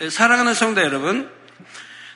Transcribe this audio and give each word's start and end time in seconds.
사랑하는 0.00 0.54
성도 0.54 0.80
여러분, 0.82 1.30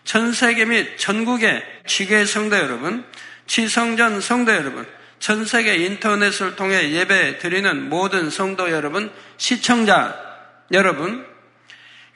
전 0.02 0.32
세계 0.32 0.64
및 0.64 0.98
전국의 0.98 1.62
지계 1.86 2.24
성도 2.24 2.56
여러분, 2.56 3.04
지성전 3.46 4.20
성도 4.20 4.52
여러분, 4.52 4.84
전 5.20 5.44
세계 5.44 5.76
인터넷을 5.76 6.56
통해 6.56 6.90
예배 6.90 7.38
드리는 7.38 7.88
모든 7.88 8.30
성도 8.30 8.72
여러분, 8.72 9.12
시청자 9.36 10.16
여러분, 10.72 11.24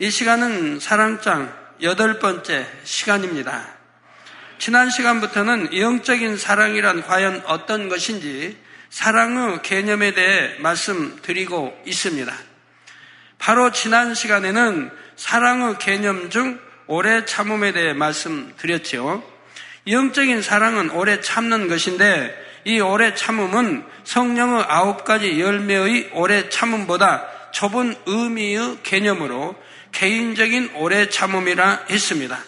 이 0.00 0.10
시간은 0.10 0.80
사랑장 0.80 1.54
여덟 1.80 2.18
번째 2.18 2.66
시간입니다. 2.82 3.64
지난 4.58 4.90
시간부터는 4.90 5.78
영적인 5.78 6.38
사랑이란 6.38 7.02
과연 7.02 7.42
어떤 7.46 7.88
것인지 7.88 8.56
사랑의 8.90 9.62
개념에 9.62 10.12
대해 10.12 10.58
말씀드리고 10.58 11.82
있습니다. 11.86 12.32
바로 13.38 13.72
지난 13.72 14.14
시간에는 14.14 14.90
사랑의 15.22 15.78
개념 15.78 16.30
중 16.30 16.58
오래 16.88 17.24
참음에 17.24 17.70
대해 17.70 17.92
말씀드렸죠. 17.92 19.22
영적인 19.86 20.42
사랑은 20.42 20.90
오래 20.90 21.20
참는 21.20 21.68
것인데 21.68 22.36
이 22.64 22.80
오래 22.80 23.14
참음은 23.14 23.86
성령의 24.02 24.64
아홉 24.66 25.04
가지 25.04 25.40
열매의 25.40 26.10
오래 26.14 26.48
참음보다 26.48 27.52
좁은 27.52 27.94
의미의 28.04 28.78
개념으로 28.82 29.54
개인적인 29.92 30.72
오래 30.74 31.08
참음이라 31.08 31.86
했습니다. 31.88 32.40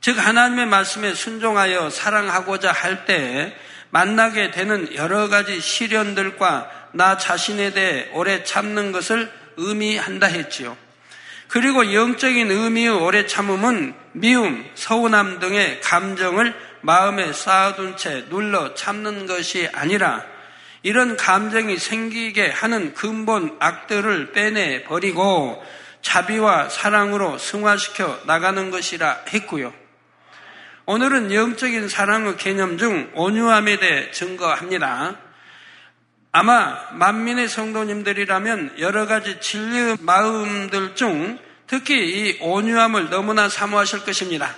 즉 0.00 0.16
하나님의 0.16 0.66
말씀에 0.66 1.12
순종하여 1.12 1.90
사랑하고자 1.90 2.70
할때 2.70 3.52
만나게 3.90 4.52
되는 4.52 4.94
여러 4.94 5.28
가지 5.28 5.60
시련들과 5.60 6.70
나 6.92 7.18
자신에 7.18 7.72
대해 7.72 8.10
오래 8.12 8.44
참는 8.44 8.92
것을 8.92 9.28
의미한다 9.58 10.26
했지요. 10.26 10.76
그리고 11.48 11.92
영적인 11.92 12.50
의미의 12.50 12.90
오래 12.90 13.26
참음은 13.26 13.94
미움, 14.12 14.64
서운함 14.74 15.38
등의 15.40 15.80
감정을 15.80 16.54
마음에 16.82 17.32
쌓아둔 17.32 17.96
채 17.96 18.26
눌러 18.28 18.74
참는 18.74 19.26
것이 19.26 19.68
아니라 19.72 20.24
이런 20.82 21.16
감정이 21.16 21.76
생기게 21.76 22.48
하는 22.50 22.94
근본 22.94 23.56
악들을 23.58 24.32
빼내 24.32 24.84
버리고 24.84 25.62
자비와 26.02 26.68
사랑으로 26.68 27.38
승화시켜 27.38 28.20
나가는 28.26 28.70
것이라 28.70 29.24
했고요. 29.28 29.72
오늘은 30.86 31.34
영적인 31.34 31.88
사랑의 31.88 32.36
개념 32.36 32.78
중 32.78 33.10
온유함에 33.14 33.78
대해 33.78 34.10
증거합니다. 34.10 35.16
아마 36.30 36.78
만민의 36.92 37.48
성도님들이라면 37.48 38.76
여러 38.80 39.06
가지 39.06 39.40
진리의 39.40 39.98
마음들 40.00 40.94
중 40.94 41.38
특히 41.66 41.94
이 41.94 42.38
온유함을 42.40 43.10
너무나 43.10 43.48
사모하실 43.48 44.04
것입니다. 44.04 44.54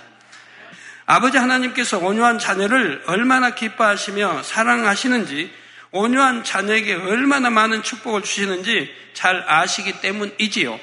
아버지 1.05 1.37
하나님께서 1.37 1.99
온유한 1.99 2.39
자녀를 2.39 3.03
얼마나 3.07 3.53
기뻐하시며 3.53 4.43
사랑하시는지 4.43 5.51
온유한 5.91 6.43
자녀에게 6.43 6.93
얼마나 6.93 7.49
많은 7.49 7.83
축복을 7.83 8.23
주시는지 8.23 8.93
잘 9.13 9.43
아시기 9.47 9.99
때문이지요. 9.99 10.79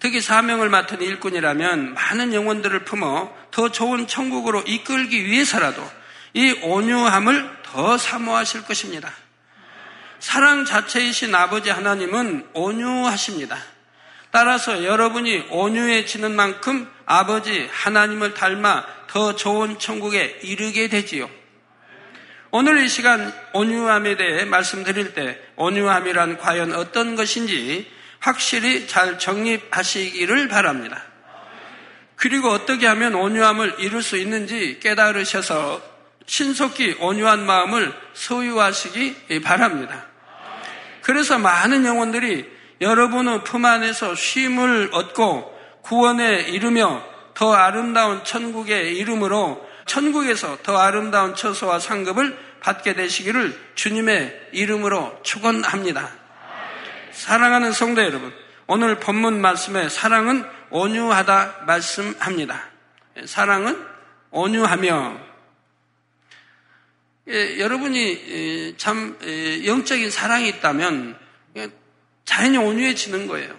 특히 0.00 0.20
사명을 0.20 0.68
맡은 0.68 1.00
일꾼이라면 1.00 1.94
많은 1.94 2.32
영혼들을 2.32 2.84
품어 2.84 3.32
더 3.50 3.70
좋은 3.70 4.06
천국으로 4.06 4.62
이끌기 4.62 5.26
위해서라도 5.26 5.88
이 6.34 6.52
온유함을 6.62 7.57
더 7.72 7.98
사모하실 7.98 8.64
것입니다. 8.64 9.12
사랑 10.20 10.64
자체이신 10.64 11.34
아버지 11.34 11.70
하나님은 11.70 12.48
온유하십니다. 12.54 13.56
따라서 14.30 14.84
여러분이 14.84 15.46
온유해지는 15.50 16.34
만큼 16.34 16.90
아버지 17.06 17.68
하나님을 17.70 18.34
닮아 18.34 18.84
더 19.06 19.34
좋은 19.34 19.78
천국에 19.78 20.40
이르게 20.42 20.88
되지요. 20.88 21.30
오늘 22.50 22.82
이 22.82 22.88
시간 22.88 23.32
온유함에 23.52 24.16
대해 24.16 24.44
말씀드릴 24.44 25.14
때 25.14 25.38
온유함이란 25.56 26.38
과연 26.38 26.74
어떤 26.74 27.16
것인지 27.16 27.90
확실히 28.20 28.86
잘 28.86 29.18
정립하시기를 29.18 30.48
바랍니다. 30.48 31.02
그리고 32.16 32.48
어떻게 32.48 32.86
하면 32.86 33.14
온유함을 33.14 33.76
이룰 33.78 34.02
수 34.02 34.16
있는지 34.16 34.80
깨달으셔서 34.80 35.97
신속히 36.28 36.94
온유한 37.00 37.46
마음을 37.46 37.92
소유하시기 38.12 39.40
바랍니다. 39.42 40.04
그래서 41.00 41.38
많은 41.38 41.86
영혼들이 41.86 42.46
여러분의 42.82 43.44
품 43.44 43.64
안에서 43.64 44.14
쉼을 44.14 44.90
얻고 44.92 45.58
구원에 45.82 46.42
이르며 46.42 47.02
더 47.32 47.54
아름다운 47.54 48.22
천국의 48.24 48.96
이름으로 48.98 49.66
천국에서 49.86 50.58
더 50.62 50.76
아름다운 50.76 51.34
처소와 51.34 51.78
상급을 51.78 52.38
받게 52.60 52.92
되시기를 52.92 53.58
주님의 53.74 54.48
이름으로 54.52 55.20
축원합니다. 55.22 56.10
사랑하는 57.12 57.72
성도 57.72 58.02
여러분, 58.02 58.34
오늘 58.66 59.00
본문 59.00 59.40
말씀에 59.40 59.88
사랑은 59.88 60.44
온유하다 60.68 61.62
말씀합니다. 61.66 62.60
사랑은 63.24 63.82
온유하며 64.30 65.27
예, 67.28 67.58
여러분이 67.58 68.74
참 68.78 69.18
영적인 69.64 70.10
사랑이 70.10 70.48
있다면 70.48 71.18
자연히 72.24 72.56
온유해지는 72.56 73.26
거예요. 73.26 73.58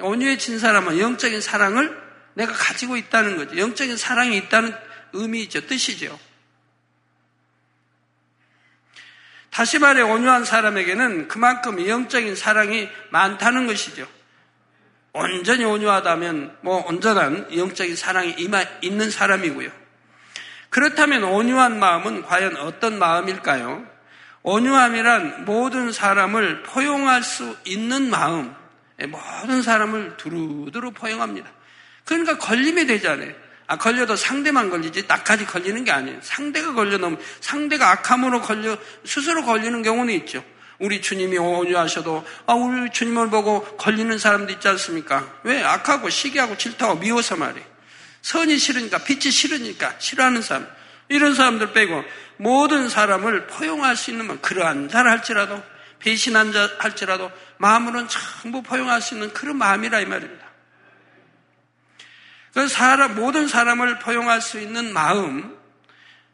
온유해진 0.00 0.58
사람은 0.58 0.98
영적인 0.98 1.40
사랑을 1.40 1.96
내가 2.34 2.52
가지고 2.52 2.98
있다는 2.98 3.36
거죠. 3.38 3.56
영적인 3.56 3.96
사랑이 3.96 4.36
있다는 4.36 4.74
의미죠. 5.14 5.66
뜻이죠. 5.66 6.18
다시 9.50 9.78
말해 9.78 10.02
온유한 10.02 10.44
사람에게는 10.44 11.28
그만큼 11.28 11.86
영적인 11.86 12.36
사랑이 12.36 12.90
많다는 13.08 13.66
것이죠. 13.66 14.06
온전히 15.14 15.64
온유하다면 15.64 16.58
뭐 16.60 16.84
온전한 16.86 17.56
영적인 17.56 17.96
사랑이 17.96 18.36
있는 18.82 19.10
사람이고요. 19.10 19.85
그렇다면 20.76 21.24
온유한 21.24 21.78
마음은 21.78 22.20
과연 22.20 22.58
어떤 22.58 22.98
마음일까요? 22.98 23.82
온유함이란 24.42 25.46
모든 25.46 25.90
사람을 25.90 26.64
포용할 26.64 27.22
수 27.22 27.56
있는 27.64 28.10
마음, 28.10 28.54
모든 29.08 29.62
사람을 29.62 30.18
두루두루 30.18 30.90
포용합니다. 30.90 31.50
그러니까 32.04 32.36
걸림이 32.36 32.84
되잖아요. 32.84 33.32
아, 33.66 33.78
걸려도 33.78 34.16
상대만 34.16 34.68
걸리지 34.68 35.04
나까지 35.08 35.46
걸리는 35.46 35.82
게 35.82 35.92
아니에요. 35.92 36.18
상대가 36.20 36.74
걸려놓으면 36.74 37.22
상대가 37.40 37.92
악함으로 37.92 38.42
걸려 38.42 38.76
스스로 39.02 39.46
걸리는 39.46 39.80
경우는 39.80 40.12
있죠. 40.12 40.44
우리 40.78 41.00
주님이 41.00 41.38
온유하셔도 41.38 42.22
아, 42.44 42.52
우리 42.52 42.90
주님을 42.90 43.30
보고 43.30 43.62
걸리는 43.78 44.18
사람도 44.18 44.52
있지 44.52 44.68
않습니까? 44.68 45.26
왜? 45.42 45.62
악하고 45.62 46.10
시기하고 46.10 46.58
질투하고 46.58 46.98
미워서 46.98 47.36
말이에요. 47.36 47.75
선이 48.26 48.58
싫으니까 48.58 49.04
빛이 49.04 49.30
싫으니까 49.30 49.94
싫어하는 49.98 50.42
사람 50.42 50.66
이런 51.08 51.36
사람들 51.36 51.72
빼고 51.72 52.04
모든 52.38 52.88
사람을 52.88 53.46
포용할 53.46 53.94
수 53.94 54.10
있는 54.10 54.40
그러한 54.42 54.88
자를 54.88 55.12
할지라도 55.12 55.62
배신한 56.00 56.52
자 56.52 56.68
할지라도 56.80 57.30
마음으로는 57.58 58.08
전부 58.08 58.62
포용할 58.62 59.00
수 59.00 59.14
있는 59.14 59.32
그런 59.32 59.56
마음이라 59.56 60.00
이 60.00 60.06
말입니다. 60.06 60.44
그 62.52 62.66
사람, 62.66 63.14
모든 63.14 63.46
사람을 63.46 64.00
포용할 64.00 64.40
수 64.40 64.58
있는 64.58 64.92
마음, 64.92 65.56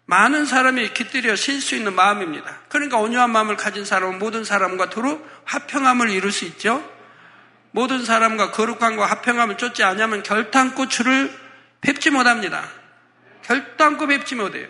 많은 0.06 0.47
사람이 0.47 0.94
깃들여 0.94 1.36
쉴 1.36 1.60
수 1.60 1.76
있는 1.76 1.94
마음입니다. 1.94 2.60
그러니까 2.70 2.97
온유한 2.97 3.30
마음을 3.30 3.59
가진 3.59 3.84
사람은 3.84 4.19
모든 4.19 4.44
사람과 4.44 4.88
두루 4.88 5.22
화평함을 5.44 6.09
이룰 6.09 6.32
수 6.32 6.47
있죠. 6.47 6.83
모든 7.71 8.03
사람과 8.03 8.50
거룩함과 8.50 9.04
화평함을 9.04 9.59
쫓지 9.59 9.83
않으면 9.83 10.22
결탄코 10.22 10.89
줄을 10.89 11.41
뵙지 11.82 12.10
못합니다. 12.10 12.66
결단코 13.42 14.06
뵙지 14.06 14.34
못해요. 14.34 14.68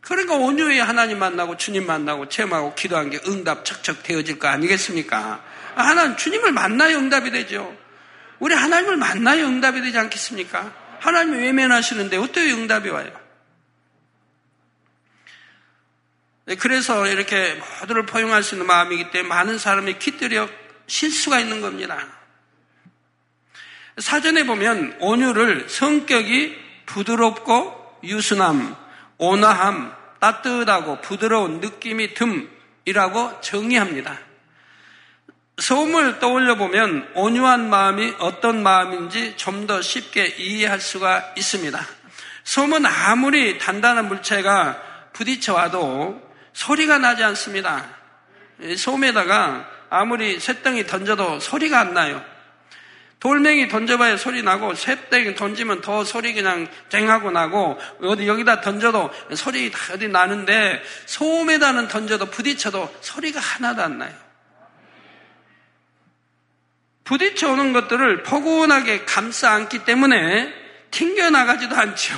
그러니까 0.00 0.36
온유히 0.36 0.78
하나님 0.78 1.18
만나고 1.18 1.56
주님 1.56 1.86
만나고 1.86 2.28
체험하고 2.28 2.74
기도한 2.74 3.10
게 3.10 3.20
응답 3.26 3.64
척척 3.64 4.04
되어질 4.04 4.38
거 4.38 4.48
아니겠습니까? 4.48 5.42
하나님 5.74 6.16
주님을 6.16 6.52
만나야 6.52 6.96
응답이 6.96 7.30
되죠. 7.30 7.76
우리 8.38 8.54
하나님을 8.54 8.96
만나야 8.96 9.44
응답이 9.46 9.80
되지 9.80 9.98
않겠습니까? 9.98 10.72
하나님이 11.00 11.38
외면하시는데 11.38 12.16
어떻게 12.18 12.52
응답이 12.52 12.88
와요? 12.90 13.10
네, 16.46 16.54
그래서 16.54 17.06
이렇게 17.06 17.60
모두를 17.80 18.06
포용할 18.06 18.42
수 18.42 18.54
있는 18.54 18.66
마음이기 18.66 19.10
때문에 19.10 19.28
많은 19.28 19.58
사람이 19.58 19.98
깃들여 19.98 20.48
실수가 20.86 21.40
있는 21.40 21.60
겁니다. 21.60 22.17
사전에 23.98 24.44
보면 24.44 24.96
온유를 25.00 25.68
성격이 25.68 26.56
부드럽고 26.86 27.98
유순함, 28.04 28.76
온화함, 29.18 29.92
따뜻하고 30.20 31.00
부드러운 31.00 31.60
느낌이 31.60 32.14
듬이라고 32.14 33.40
정의합니다. 33.40 34.18
소음을 35.58 36.20
떠올려 36.20 36.54
보면 36.56 37.08
온유한 37.14 37.68
마음이 37.68 38.14
어떤 38.18 38.62
마음인지 38.62 39.36
좀 39.36 39.66
더 39.66 39.82
쉽게 39.82 40.26
이해할 40.38 40.80
수가 40.80 41.34
있습니다. 41.36 41.78
소음은 42.44 42.86
아무리 42.86 43.58
단단한 43.58 44.08
물체가 44.08 44.80
부딪혀 45.12 45.52
와도 45.52 46.22
소리가 46.54 46.98
나지 46.98 47.22
않습니다. 47.24 47.84
소음에다가 48.76 49.68
아무리 49.90 50.38
쇳덩이 50.38 50.86
던져도 50.86 51.40
소리가 51.40 51.80
안 51.80 51.92
나요. 51.92 52.24
돌멩이 53.20 53.68
던져봐야 53.68 54.16
소리 54.16 54.42
나고 54.42 54.74
쇳덩이 54.74 55.34
던지면 55.34 55.80
더 55.80 56.04
소리 56.04 56.34
그냥 56.34 56.68
쨍하고 56.88 57.30
나고 57.30 57.78
어디 58.02 58.28
여기다 58.28 58.60
던져도 58.60 59.10
소리 59.34 59.70
다 59.70 59.94
어디 59.94 60.08
나는데 60.08 60.82
소음에다는 61.06 61.88
던져도 61.88 62.26
부딪혀도 62.26 62.94
소리가 63.00 63.40
하나도 63.40 63.82
안 63.82 63.98
나요. 63.98 64.14
부딪혀 67.02 67.50
오는 67.50 67.72
것들을 67.72 68.22
포근하게 68.22 69.04
감싸 69.04 69.52
안기 69.52 69.84
때문에 69.84 70.52
튕겨 70.90 71.30
나가지도 71.30 71.74
않죠. 71.74 72.14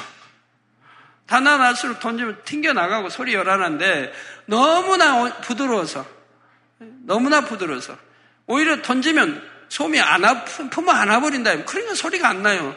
단단할수록 1.27 2.01
던지면 2.01 2.43
튕겨 2.45 2.73
나가고 2.73 3.09
소리 3.09 3.33
열하는데 3.35 4.13
너무나 4.47 5.41
부드러워서 5.41 6.05
너무나 7.05 7.43
부드러워서 7.43 7.97
오히려 8.47 8.83
던지면 8.83 9.60
솜이 9.71 10.01
안 10.01 10.25
아, 10.25 10.45
품어 10.45 10.93
안아버린다. 10.93 11.65
그러니까 11.65 11.95
소리가 11.95 12.29
안 12.29 12.43
나요. 12.43 12.77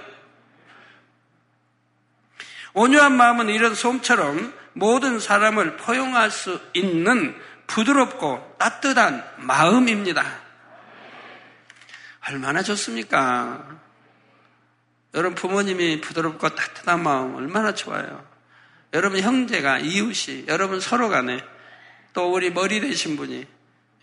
온유한 2.74 3.18
마음은 3.18 3.50
이런 3.50 3.76
솜처럼 3.76 4.54
모든 4.74 5.20
사람을 5.20 5.78
포용할 5.78 6.32
수 6.32 6.62
있는 6.74 7.36
부드럽고 7.68 8.56
따뜻한 8.60 9.24
마음입니다. 9.38 10.24
얼마나 12.28 12.62
좋습니까? 12.62 13.80
여러분 15.16 15.36
부모님이 15.36 16.00
부드럽고 16.00 16.50
따뜻한 16.50 17.02
마음 17.02 17.36
얼마나 17.36 17.74
좋아요. 17.74 18.24
여러분 18.94 19.20
형제가 19.20 19.80
이웃이 19.80 20.46
여러분 20.48 20.80
서로 20.80 21.10
간에 21.10 21.44
또 22.14 22.32
우리 22.32 22.52
머리 22.52 22.80
되신 22.80 23.18
분이 23.18 23.48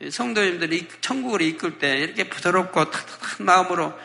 성도님들이 0.08 0.88
천국을 1.00 1.42
이끌 1.42 1.78
때 1.78 1.98
이렇게 1.98 2.24
부드럽고 2.24 2.90
탁탁한 2.90 3.44
마음으로 3.44 3.98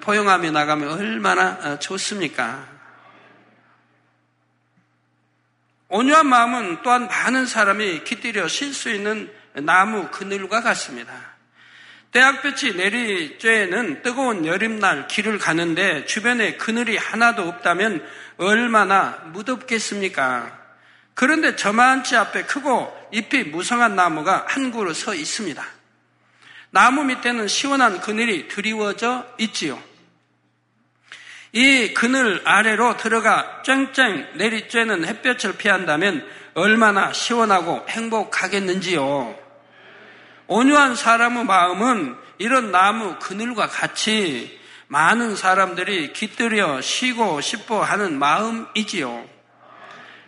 포용하며 0.00 0.52
나가면 0.52 0.90
얼마나 0.90 1.58
어, 1.62 1.78
좋습니까? 1.80 2.68
온유한 5.88 6.28
마음은 6.28 6.82
또한 6.82 7.08
많은 7.08 7.46
사람이 7.46 8.04
깃들여 8.04 8.46
쉴 8.46 8.72
수 8.72 8.90
있는 8.90 9.32
나무 9.54 10.08
그늘과 10.12 10.62
같습니다. 10.62 11.12
대학볕이 12.12 12.74
내리쬐는 12.74 14.02
뜨거운 14.02 14.46
여름날 14.46 15.08
길을 15.08 15.38
가는데 15.38 16.04
주변에 16.06 16.56
그늘이 16.56 16.96
하나도 16.96 17.42
없다면 17.48 18.06
얼마나 18.36 19.20
무덥겠습니까? 19.32 20.59
그런데 21.20 21.54
저만치 21.54 22.16
앞에 22.16 22.44
크고 22.44 22.90
잎이 23.12 23.50
무성한 23.50 23.94
나무가 23.94 24.46
한 24.48 24.72
그루 24.72 24.94
서 24.94 25.14
있습니다. 25.14 25.62
나무 26.70 27.04
밑에는 27.04 27.46
시원한 27.46 28.00
그늘이 28.00 28.48
드리워져 28.48 29.26
있지요. 29.36 29.78
이 31.52 31.92
그늘 31.92 32.40
아래로 32.46 32.96
들어가 32.96 33.60
쨍쨍 33.64 34.38
내리쬐는 34.38 35.04
햇볕을 35.04 35.58
피한다면 35.58 36.26
얼마나 36.54 37.12
시원하고 37.12 37.84
행복하겠는지요. 37.86 39.38
온유한 40.46 40.96
사람의 40.96 41.44
마음은 41.44 42.16
이런 42.38 42.70
나무 42.70 43.18
그늘과 43.18 43.66
같이 43.66 44.58
많은 44.86 45.36
사람들이 45.36 46.14
깃들여 46.14 46.80
쉬고 46.80 47.42
싶어 47.42 47.82
하는 47.82 48.18
마음이지요. 48.18 49.39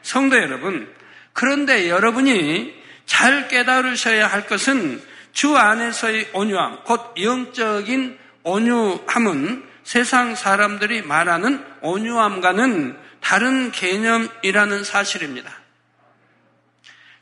성도 0.02 0.36
여러분, 0.36 0.92
그런데 1.32 1.88
여러분이 1.88 2.74
잘 3.06 3.48
깨달으셔야 3.48 4.26
할 4.26 4.46
것은 4.46 5.02
주 5.32 5.56
안에서의 5.56 6.30
온유함, 6.32 6.84
곧 6.84 7.14
영적인 7.20 8.18
온유함은 8.42 9.64
세상 9.84 10.34
사람들이 10.34 11.02
말하는 11.02 11.64
온유함과는 11.80 12.96
다른 13.20 13.70
개념이라는 13.72 14.84
사실입니다. 14.84 15.50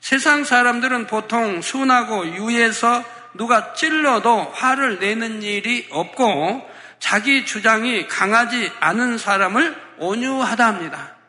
세상 0.01 0.45
사람들은 0.45 1.07
보통 1.07 1.61
순하고 1.61 2.27
유해서 2.27 3.05
누가 3.35 3.75
찔러도 3.75 4.53
화를 4.55 4.99
내는 4.99 5.43
일이 5.43 5.87
없고 5.91 6.69
자기 6.99 7.47
주장이 7.47 8.09
강하지 8.09 8.73
않은 8.81 9.19
사람을 9.19 9.77
온유하다 9.99 10.67
합니다. 10.67 11.20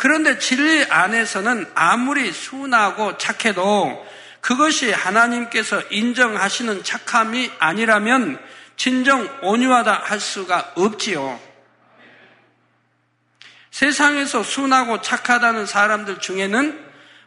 그런데 0.00 0.38
진리 0.38 0.82
안에서는 0.88 1.72
아무리 1.74 2.32
순하고 2.32 3.18
착해도 3.18 4.02
그것이 4.40 4.90
하나님께서 4.90 5.82
인정하시는 5.90 6.82
착함이 6.82 7.52
아니라면 7.58 8.42
진정 8.78 9.28
온유하다 9.42 9.92
할 9.92 10.18
수가 10.18 10.72
없지요. 10.76 11.38
세상에서 13.70 14.42
순하고 14.42 15.02
착하다는 15.02 15.66
사람들 15.66 16.20
중에는 16.20 16.82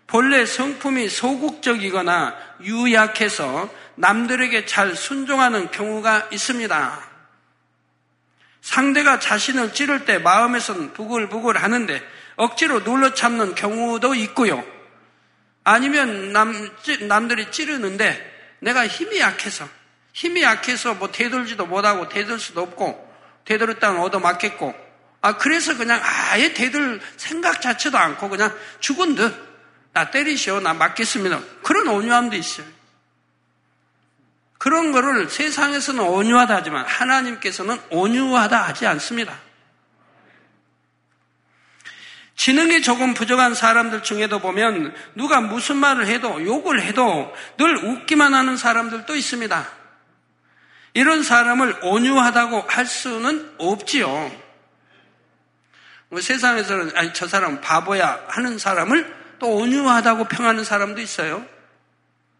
본래 0.07 0.43
성품이 0.43 1.09
소극적이거나 1.09 2.35
유약해서 2.63 3.69
남들에게 3.97 4.65
잘 4.65 4.95
순종하는 4.95 5.69
경우가 5.69 6.29
있습니다. 6.31 7.03
상대가 8.61 9.19
자신을 9.19 9.75
찌를 9.75 10.05
때 10.05 10.17
마음에선 10.17 10.93
부글부글 10.93 11.61
하는데 11.61 12.12
억지로 12.35 12.83
눌러 12.83 13.13
참는 13.13 13.55
경우도 13.55 14.15
있고요. 14.15 14.63
아니면 15.63 16.33
남, 16.33 16.69
남들이 17.07 17.51
찌르는데 17.51 18.31
내가 18.59 18.87
힘이 18.87 19.19
약해서, 19.19 19.67
힘이 20.13 20.43
약해서 20.43 20.93
뭐 20.93 21.11
대들지도 21.11 21.65
못하고 21.65 22.09
대들 22.09 22.39
수도 22.39 22.61
없고, 22.61 23.11
대들었다면 23.45 24.01
얻어맞겠고, 24.01 24.73
아, 25.21 25.37
그래서 25.37 25.77
그냥 25.77 26.01
아예 26.03 26.53
대들 26.53 27.01
생각 27.17 27.61
자체도 27.61 27.97
않고 27.97 28.29
그냥 28.29 28.53
죽은 28.79 29.15
듯, 29.15 29.33
나 29.93 30.11
때리시오, 30.11 30.59
나 30.59 30.73
맞겠습니다. 30.73 31.39
그런 31.63 31.87
온유함도 31.87 32.35
있어요. 32.35 32.65
그런 34.57 34.91
거를 34.91 35.29
세상에서는 35.29 36.01
온유하다 36.01 36.55
하지만 36.55 36.85
하나님께서는 36.85 37.79
온유하다 37.89 38.61
하지 38.63 38.87
않습니다. 38.87 39.37
지능이 42.35 42.81
조금 42.81 43.13
부족한 43.13 43.53
사람들 43.53 44.03
중에도 44.03 44.39
보면 44.39 44.93
누가 45.15 45.39
무슨 45.39 45.77
말을 45.77 46.07
해도 46.07 46.43
욕을 46.43 46.81
해도 46.81 47.33
늘 47.57 47.77
웃기만 47.77 48.33
하는 48.33 48.57
사람들도 48.57 49.15
있습니다. 49.15 49.67
이런 50.95 51.23
사람을 51.23 51.79
온유하다고 51.83 52.65
할 52.67 52.85
수는 52.85 53.53
없지요. 53.57 54.31
뭐 56.09 56.21
세상에서는 56.21 56.91
아니 56.95 57.13
저 57.13 57.27
사람은 57.27 57.61
바보야 57.61 58.25
하는 58.27 58.57
사람을 58.57 59.13
또 59.39 59.55
온유하다고 59.55 60.25
평하는 60.25 60.63
사람도 60.63 61.01
있어요. 61.01 61.45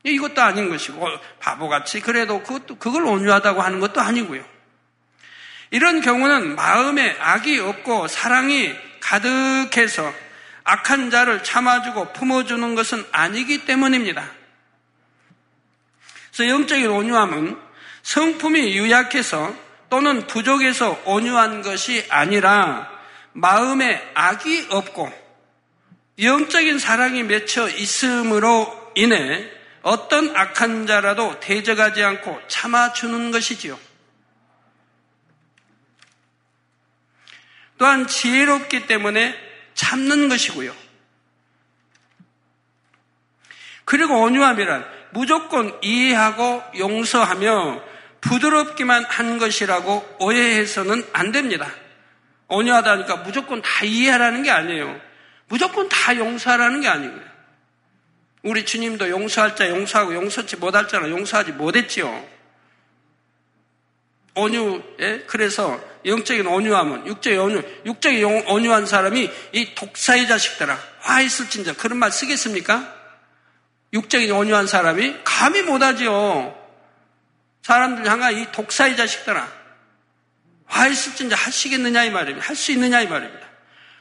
이것도 0.04 0.42
아닌 0.42 0.70
것이고 0.70 1.08
바보같이 1.40 2.02
그래도 2.02 2.44
그것도 2.44 2.78
그걸 2.78 3.06
온유하다고 3.06 3.62
하는 3.62 3.80
것도 3.80 4.02
아니고요. 4.02 4.44
이런 5.72 6.02
경우는 6.02 6.56
마음에 6.56 7.18
악이 7.20 7.60
없고 7.60 8.08
사랑이 8.08 8.76
가득해서 9.04 10.14
악한 10.64 11.12
자를 11.12 11.44
참아주고 11.44 12.14
품어주는 12.14 12.76
것은 12.76 13.06
아니기 13.12 13.66
때문입니다. 13.66 14.24
그래서 16.32 16.50
영적인 16.50 16.88
온유함은 16.88 17.58
성품이 18.02 18.76
유약해서 18.78 19.54
또는 19.90 20.26
부족해서 20.26 21.02
온유한 21.06 21.62
것이 21.62 22.06
아니라 22.10 22.90
마음에 23.34 24.02
악이 24.14 24.68
없고 24.70 25.12
영적인 26.20 26.80
사랑이 26.80 27.24
맺혀 27.24 27.70
있음으로 27.70 28.92
인해 28.96 29.50
어떤 29.82 30.36
악한 30.36 30.88
자라도 30.88 31.40
대적하지 31.40 32.04
않고 32.04 32.42
참아주는 32.48 33.32
것이지요. 33.32 33.78
또한 37.84 38.08
지혜롭기 38.08 38.88
때문에 38.88 39.36
참는 39.74 40.30
것이고요. 40.30 40.74
그리고 43.84 44.22
온유함이란 44.22 44.86
무조건 45.12 45.78
이해하고 45.82 46.64
용서하며 46.78 47.84
부드럽기만 48.22 49.04
한 49.04 49.38
것이라고 49.38 50.16
오해해서는 50.22 51.06
안 51.12 51.34
됩니다. 51.34 51.70
온유하다니까 52.48 53.18
무조건 53.18 53.62
다 53.62 53.84
이해하라는 53.84 54.44
게 54.44 54.52
아니에요. 54.52 55.02
무조건 55.50 55.90
다 55.90 56.16
용서하라는 56.16 56.80
게 56.80 56.88
아니고요. 56.88 57.22
우리 58.44 58.64
주님도 58.64 59.10
용서할 59.10 59.58
자 59.58 59.70
용서하고 59.70 60.16
용서치 60.16 60.56
못할 60.56 60.88
자는 60.88 61.10
용서하지 61.10 61.52
못했지요. 61.52 62.26
온유에 64.36 65.26
그래서 65.28 65.93
영적인 66.06 66.46
온유함은 66.48 67.08
육적인 67.08 67.40
온유, 67.40 67.64
육적인 67.86 68.24
온유한 68.48 68.86
사람이 68.86 69.30
이 69.54 69.76
독사의 69.76 70.28
자식들아 70.28 70.78
화 71.00 71.22
있을진저 71.22 71.76
그런 71.76 71.98
말 71.98 72.12
쓰겠습니까? 72.12 72.94
육적인 73.94 74.32
온유한 74.32 74.68
사람이 74.68 75.18
감히 75.24 75.62
못하지요. 75.62 76.58
사람들 77.62 78.10
향한 78.10 78.38
이 78.38 78.52
독사의 78.52 78.98
자식들아 78.98 79.48
화 80.66 80.88
있을진저 80.88 81.36
하시겠느냐 81.36 82.04
이 82.06 82.10
말입니다. 82.10 82.48
할 82.48 82.56
수 82.56 82.72
있느냐 82.72 83.02
이 83.02 83.08
말입니다. 83.08 83.48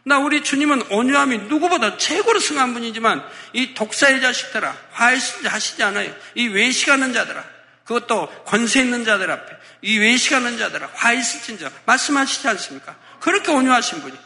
나 0.04 0.18
우리 0.18 0.42
주님은 0.42 0.90
온유함이 0.90 1.38
누구보다 1.48 1.96
최고로 1.96 2.40
승한 2.40 2.74
분이지만 2.74 3.24
이 3.52 3.74
독사의 3.74 4.20
자식들아 4.20 4.76
화 4.90 5.12
있을지 5.12 5.46
하시지 5.46 5.82
않아요. 5.82 6.12
이 6.34 6.48
외식하는 6.48 7.12
자들아 7.12 7.44
그것도 7.84 8.44
권세 8.44 8.80
있는 8.80 9.04
자들 9.04 9.30
앞에 9.30 9.56
이 9.82 9.98
외식하는 9.98 10.58
자들아 10.58 10.90
화 10.94 11.12
있을진저 11.12 11.70
말씀하시지 11.84 12.46
않습니까? 12.48 12.96
그렇게 13.20 13.50
온유하신 13.50 14.00
분이. 14.00 14.16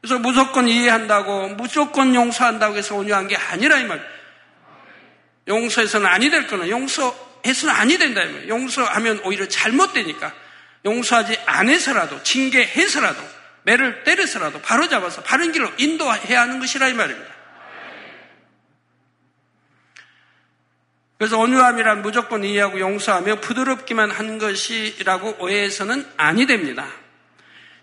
그래서 0.00 0.18
무조건 0.18 0.66
이해한다고 0.66 1.50
무조건 1.50 2.14
용서한다고 2.14 2.76
해서 2.76 2.96
온유한 2.96 3.28
게 3.28 3.36
아니라 3.36 3.78
이 3.78 3.84
말. 3.84 4.04
용서해서는 5.46 6.06
아니 6.06 6.30
될 6.30 6.46
거는 6.46 6.68
용서해서는 6.68 7.74
아니 7.74 7.98
된다 7.98 8.22
이 8.22 8.32
말. 8.32 8.48
용서하면 8.48 9.20
오히려 9.24 9.46
잘못되니까 9.46 10.32
용서하지 10.84 11.38
않아서라도 11.46 12.22
징계해서라도 12.22 13.22
매를 13.62 14.04
때려서라도 14.04 14.60
바로 14.62 14.88
잡아서 14.88 15.22
바른 15.22 15.52
길로 15.52 15.70
인도해야 15.76 16.40
하는 16.40 16.58
것이라 16.58 16.88
이 16.88 16.94
말입니다. 16.94 17.29
그래서 21.20 21.38
온유함이란 21.38 22.00
무조건 22.00 22.44
이해하고 22.44 22.80
용서하며 22.80 23.40
부드럽기만 23.40 24.10
한 24.10 24.38
것이라고 24.38 25.36
오해해서는 25.40 26.06
아니 26.16 26.46
됩니다. 26.46 26.86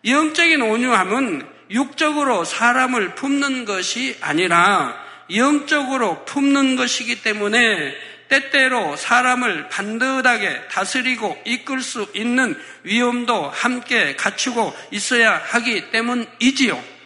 영적인 0.04 0.60
온유함은 0.64 1.46
육적으로 1.70 2.44
사람을 2.44 3.14
품는 3.14 3.66
것이 3.66 4.18
아니라 4.22 5.00
영적으로 5.36 6.26
품는 6.26 6.78
것이기 6.78 7.22
때문에 7.22 7.94
때때로 8.28 8.96
사람을 8.96 9.70
반듯하게 9.70 10.70
다스리고 10.70 11.40
이끌 11.46 11.82
수 11.82 12.08
있는 12.16 12.60
위험도 12.82 13.52
함께 13.52 14.16
갖추고 14.16 14.76
있어야 14.90 15.40
하기 15.46 15.92
때문이지요. 15.92 16.97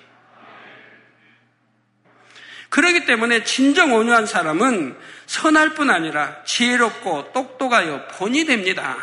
그러기 2.71 3.05
때문에 3.05 3.43
진정 3.43 3.93
온유한 3.93 4.25
사람은 4.25 4.95
선할 5.27 5.75
뿐 5.75 5.89
아니라 5.89 6.37
지혜롭고 6.45 7.33
똑똑하여 7.33 8.07
본이 8.13 8.45
됩니다. 8.45 8.97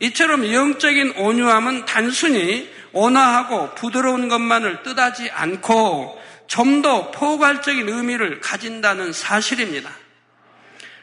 이처럼 0.00 0.52
영적인 0.52 1.14
온유함은 1.16 1.84
단순히 1.86 2.68
온화하고 2.92 3.74
부드러운 3.74 4.28
것만을 4.28 4.82
뜻하지 4.82 5.30
않고 5.30 6.20
좀 6.48 6.82
더 6.82 7.10
포괄적인 7.12 7.88
의미를 7.88 8.40
가진다는 8.40 9.12
사실입니다. 9.12 9.90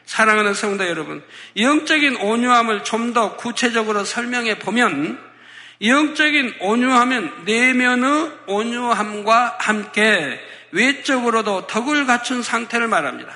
사랑하는 0.04 0.54
성도 0.54 0.86
여러분, 0.86 1.22
영적인 1.56 2.16
온유함을 2.16 2.84
좀 2.84 3.12
더 3.14 3.36
구체적으로 3.36 4.04
설명해 4.04 4.58
보면 4.58 5.18
영적인 5.80 6.56
온유함은 6.60 7.44
내면의 7.44 8.32
온유함과 8.46 9.56
함께 9.60 10.40
외적으로도 10.76 11.66
덕을 11.66 12.06
갖춘 12.06 12.42
상태를 12.42 12.86
말합니다. 12.86 13.32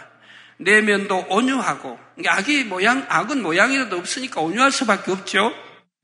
내면도 0.58 1.26
온유하고 1.30 1.98
악이 2.26 2.64
모양 2.64 3.06
악은 3.08 3.42
모양이라도 3.42 3.96
없으니까 3.96 4.42
온유할 4.42 4.70
수밖에 4.70 5.10
없죠. 5.10 5.54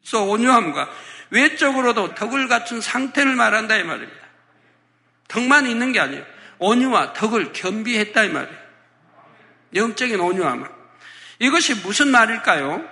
그래서 0.01 0.25
온유함과 0.25 0.89
외적으로도 1.31 2.15
덕을 2.15 2.49
갖춘 2.49 2.81
상태를 2.81 3.35
말한다 3.35 3.77
이 3.77 3.83
말입니다. 3.83 4.27
덕만 5.29 5.67
있는 5.67 5.93
게 5.93 6.01
아니에요. 6.01 6.25
온유와 6.59 7.13
덕을 7.13 7.53
겸비했다 7.53 8.25
이 8.25 8.29
말이에요. 8.31 8.67
영적인 9.75 10.19
온유함. 10.19 10.67
이것이 11.41 11.75
무슨 11.75 12.09
말일까요? 12.09 12.83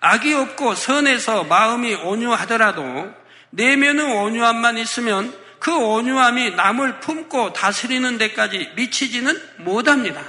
악이 0.00 0.34
없고 0.34 0.74
선해서 0.74 1.44
마음이 1.44 1.94
온유하더라도 1.94 3.14
내면의 3.50 4.04
온유함만 4.04 4.76
있으면 4.76 5.41
그 5.62 5.72
온유함이 5.72 6.56
남을 6.56 6.98
품고 6.98 7.52
다스리는 7.52 8.18
데까지 8.18 8.72
미치지는 8.74 9.40
못합니다. 9.58 10.20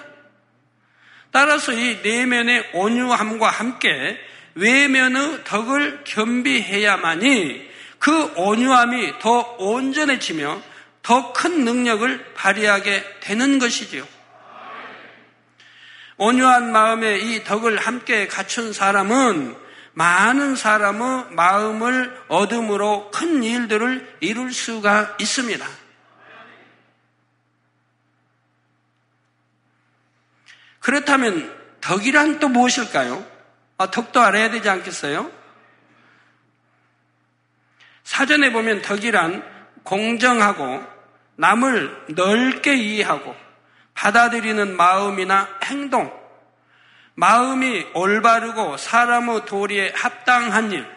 따라서 1.32 1.74
이 1.74 2.02
내면의 2.04 2.70
온유함과 2.74 3.50
함께 3.50 4.20
외면의 4.54 5.44
덕을 5.44 6.04
겸비해야만이 6.04 7.68
그 7.98 8.32
온유함이 8.36 9.18
더 9.18 9.56
온전해지며 9.58 10.62
더 11.02 11.34
큰 11.34 11.66
능력을 11.66 12.34
발휘하게 12.36 13.04
되는 13.22 13.58
것이지요. 13.58 14.08
온유한 16.18 16.72
마음에 16.72 17.18
이 17.18 17.44
덕을 17.44 17.78
함께 17.78 18.28
갖춘 18.28 18.72
사람은 18.72 19.63
많은 19.94 20.56
사람의 20.56 21.32
마음을 21.32 22.26
얻음으로 22.28 23.12
큰 23.12 23.44
일들을 23.44 24.18
이룰 24.20 24.52
수가 24.52 25.16
있습니다. 25.20 25.66
그렇다면 30.80 31.58
덕이란 31.82 32.40
또 32.40 32.50
무엇일까요? 32.50 33.26
아, 33.78 33.90
덕도 33.90 34.20
알아야 34.20 34.50
되지 34.52 34.70
않겠어요? 34.70 35.32
사전에 38.04 38.52
보면 38.52 38.82
덕이란 38.82 39.44
공정하고 39.84 40.84
남을 41.36 42.06
넓게 42.10 42.76
이해하고 42.76 43.36
받아들이는 43.94 44.76
마음이나 44.76 45.48
행동, 45.64 46.12
마음이 47.16 47.86
올바르고 47.94 48.78
사람의 48.78 49.46
도리에 49.46 49.94
합당한 49.96 50.72
일, 50.72 50.88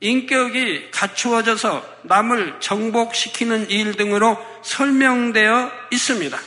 인격이 0.00 0.90
갖추어져서 0.90 1.96
남을 2.02 2.60
정복시키는 2.60 3.70
일 3.70 3.96
등으로 3.96 4.38
설명되어 4.62 5.72
있습니다. 5.90 6.38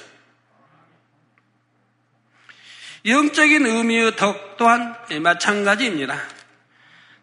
영적인 3.05 3.65
의미의 3.65 4.15
덕 4.15 4.57
또한 4.57 4.95
마찬가지입니다. 5.21 6.21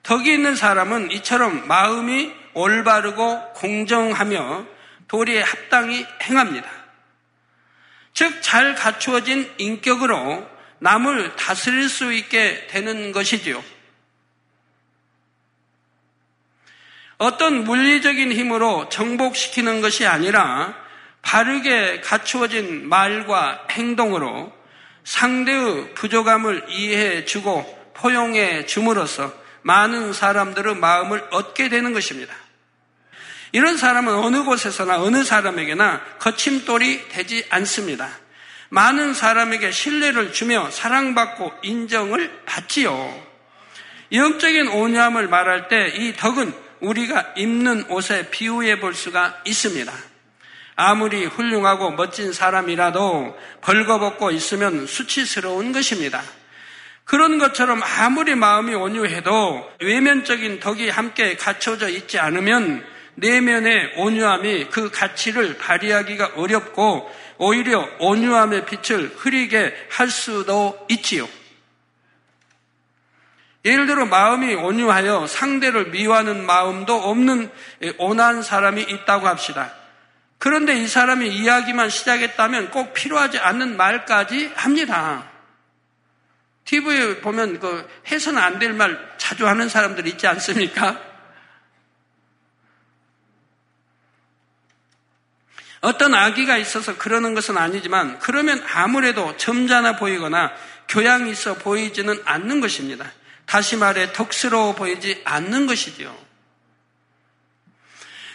덕이 0.02 0.32
있는 0.32 0.56
사람은 0.56 1.10
이처럼 1.12 1.68
마음이 1.68 2.32
올바르고 2.54 3.52
공정하며 3.54 4.66
도리에 5.08 5.42
합당히 5.42 6.06
행합니다. 6.22 6.68
즉, 8.14 8.42
잘 8.42 8.74
갖추어진 8.74 9.52
인격으로 9.58 10.55
남을 10.78 11.36
다스릴 11.36 11.88
수 11.88 12.12
있게 12.12 12.66
되는 12.68 13.12
것이지요. 13.12 13.62
어떤 17.18 17.64
물리적인 17.64 18.32
힘으로 18.32 18.88
정복시키는 18.88 19.80
것이 19.80 20.06
아니라 20.06 20.74
바르게 21.22 22.02
갖추어진 22.02 22.88
말과 22.88 23.66
행동으로 23.70 24.52
상대의 25.04 25.94
부족함을 25.94 26.66
이해해 26.68 27.24
주고 27.24 27.64
포용해 27.94 28.66
줌으로써 28.66 29.32
많은 29.62 30.12
사람들의 30.12 30.76
마음을 30.76 31.26
얻게 31.30 31.68
되는 31.68 31.92
것입니다. 31.92 32.34
이런 33.52 33.76
사람은 33.76 34.14
어느 34.14 34.44
곳에서나 34.44 35.00
어느 35.00 35.24
사람에게나 35.24 36.18
거침돌이 36.18 37.08
되지 37.08 37.46
않습니다. 37.48 38.10
많은 38.68 39.14
사람에게 39.14 39.70
신뢰를 39.70 40.32
주며 40.32 40.70
사랑받고 40.70 41.52
인정을 41.62 42.42
받지요. 42.46 43.24
영적인 44.12 44.68
온유함을 44.68 45.28
말할 45.28 45.68
때 45.68 45.88
이 45.96 46.12
덕은 46.16 46.52
우리가 46.80 47.34
입는 47.36 47.86
옷에 47.90 48.30
비유해 48.30 48.78
볼 48.78 48.94
수가 48.94 49.40
있습니다. 49.44 49.92
아무리 50.76 51.24
훌륭하고 51.24 51.92
멋진 51.92 52.32
사람이라도 52.32 53.36
벌거벗고 53.62 54.30
있으면 54.30 54.86
수치스러운 54.86 55.72
것입니다. 55.72 56.22
그런 57.04 57.38
것처럼 57.38 57.80
아무리 57.82 58.34
마음이 58.34 58.74
온유해도 58.74 59.70
외면적인 59.80 60.60
덕이 60.60 60.90
함께 60.90 61.36
갖춰져 61.36 61.88
있지 61.88 62.18
않으면 62.18 62.84
내면의 63.14 63.94
온유함이 63.96 64.66
그 64.70 64.90
가치를 64.90 65.56
발휘하기가 65.56 66.32
어렵고 66.36 67.10
오히려 67.38 67.88
온유함의 67.98 68.66
빛을 68.66 69.14
흐리게 69.16 69.88
할 69.90 70.08
수도 70.08 70.86
있지요. 70.88 71.28
예를 73.64 73.86
들어 73.86 74.06
마음이 74.06 74.54
온유하여 74.54 75.26
상대를 75.26 75.86
미워하는 75.90 76.46
마음도 76.46 76.94
없는 76.94 77.50
온한 77.98 78.42
사람이 78.42 78.82
있다고 78.82 79.26
합시다. 79.26 79.74
그런데 80.38 80.76
이 80.76 80.86
사람이 80.86 81.28
이야기만 81.28 81.90
시작했다면 81.90 82.70
꼭 82.70 82.92
필요하지 82.92 83.38
않는 83.38 83.76
말까지 83.76 84.52
합니다. 84.54 85.28
TV에 86.64 87.20
보면 87.20 87.58
그 87.58 87.88
해서는 88.10 88.40
안 88.42 88.58
될 88.58 88.72
말 88.72 88.98
자주 89.18 89.46
하는 89.48 89.68
사람들 89.68 90.06
있지 90.06 90.26
않습니까? 90.28 91.00
어떤 95.80 96.14
악의가 96.14 96.56
있어서 96.58 96.96
그러는 96.96 97.34
것은 97.34 97.56
아니지만 97.56 98.18
그러면 98.18 98.64
아무래도 98.72 99.36
점잖아 99.36 99.96
보이거나 99.96 100.52
교양이 100.88 101.30
있어 101.30 101.54
보이지는 101.54 102.20
않는 102.24 102.60
것입니다. 102.60 103.10
다시 103.44 103.76
말해 103.76 104.12
덕스러워 104.12 104.74
보이지 104.74 105.22
않는 105.24 105.66
것이지요. 105.66 106.16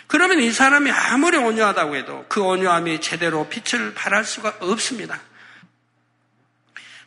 그러면 0.08 0.42
이 0.42 0.52
사람이 0.52 0.92
아무리 0.92 1.38
온유하다고 1.38 1.96
해도 1.96 2.26
그 2.28 2.42
온유함이 2.42 3.00
제대로 3.00 3.48
빛을 3.48 3.94
발할 3.94 4.26
수가 4.26 4.58
없습니다. 4.60 5.20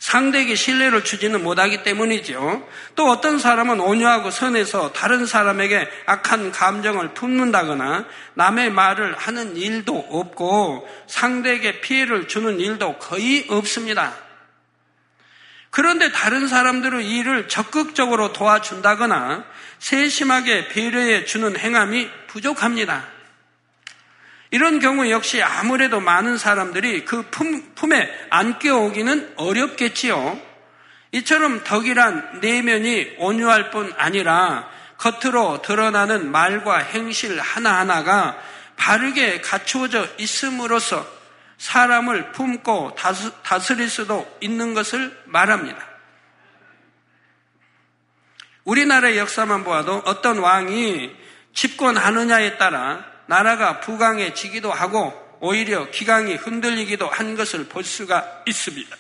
상대에게 0.05 0.55
신뢰를 0.55 1.03
주지는 1.03 1.43
못하기 1.43 1.83
때문이죠. 1.83 2.69
또 2.95 3.09
어떤 3.09 3.39
사람은 3.39 3.81
온유하고 3.81 4.31
선해서 4.31 4.93
다른 4.93 5.25
사람에게 5.25 5.89
악한 6.05 6.53
감정을 6.53 7.15
품는다거나 7.15 8.05
남의 8.35 8.71
말을 8.71 9.17
하는 9.17 9.57
일도 9.57 10.09
없고 10.11 10.87
상대에게 11.07 11.81
피해를 11.81 12.29
주는 12.29 12.61
일도 12.61 12.99
거의 12.99 13.47
없습니다. 13.49 14.13
그런데 15.71 16.13
다른 16.13 16.49
사람들의 16.49 17.11
일을 17.11 17.49
적극적으로 17.49 18.35
도와준다거나 18.35 19.47
세심하게 19.79 20.69
배려해 20.69 21.25
주는 21.25 21.59
행함이 21.59 22.11
부족합니다. 22.27 23.14
이런 24.55 24.79
경우 24.79 25.11
역시 25.11 25.43
아무래도 25.43 25.99
많은 25.99 26.39
사람들이 26.39 27.05
그 27.05 27.23
품, 27.23 27.75
품에 27.75 28.09
안겨오기는 28.31 29.33
어렵겠지요. 29.35 30.41
이처럼 31.11 31.65
덕이란 31.65 32.39
내면이 32.41 33.17
온유할 33.19 33.73
뿐 33.73 33.93
아니라 33.97 34.69
겉으로 34.99 35.61
드러나는 35.61 36.31
말과 36.31 36.79
행실 36.79 37.41
하나하나가 37.41 38.39
바르게 38.77 39.41
갖추어져 39.41 40.07
있음으로써 40.19 41.05
사람을 41.59 42.31
품고 42.31 42.95
다스릴 43.43 43.91
수도 43.91 44.25
있는 44.41 44.73
것을 44.73 45.21
말합니다. 45.25 45.85
우리나라의 48.63 49.19
역사만 49.19 49.65
보아도 49.65 50.01
어떤 50.05 50.39
왕이 50.39 51.11
집권하느냐에 51.55 52.57
따라 52.57 53.14
나라가 53.27 53.81
부강해지기도 53.81 54.71
하고 54.71 55.13
오히려 55.41 55.91
기강이 55.91 56.35
흔들리기도 56.35 57.07
한 57.09 57.37
것을 57.37 57.65
볼 57.65 57.85
수가 57.85 58.43
있습니다. 58.47 58.97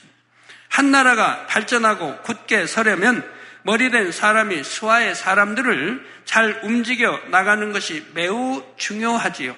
한 0.69 0.91
나라가 0.91 1.47
발전하고 1.47 2.19
굳게 2.23 2.67
서려면 2.67 3.29
머리된 3.63 4.13
사람이 4.13 4.63
수하의 4.63 5.15
사람들을 5.15 6.07
잘 6.25 6.61
움직여 6.65 7.19
나가는 7.29 7.73
것이 7.73 8.07
매우 8.13 8.63
중요하지요. 8.77 9.57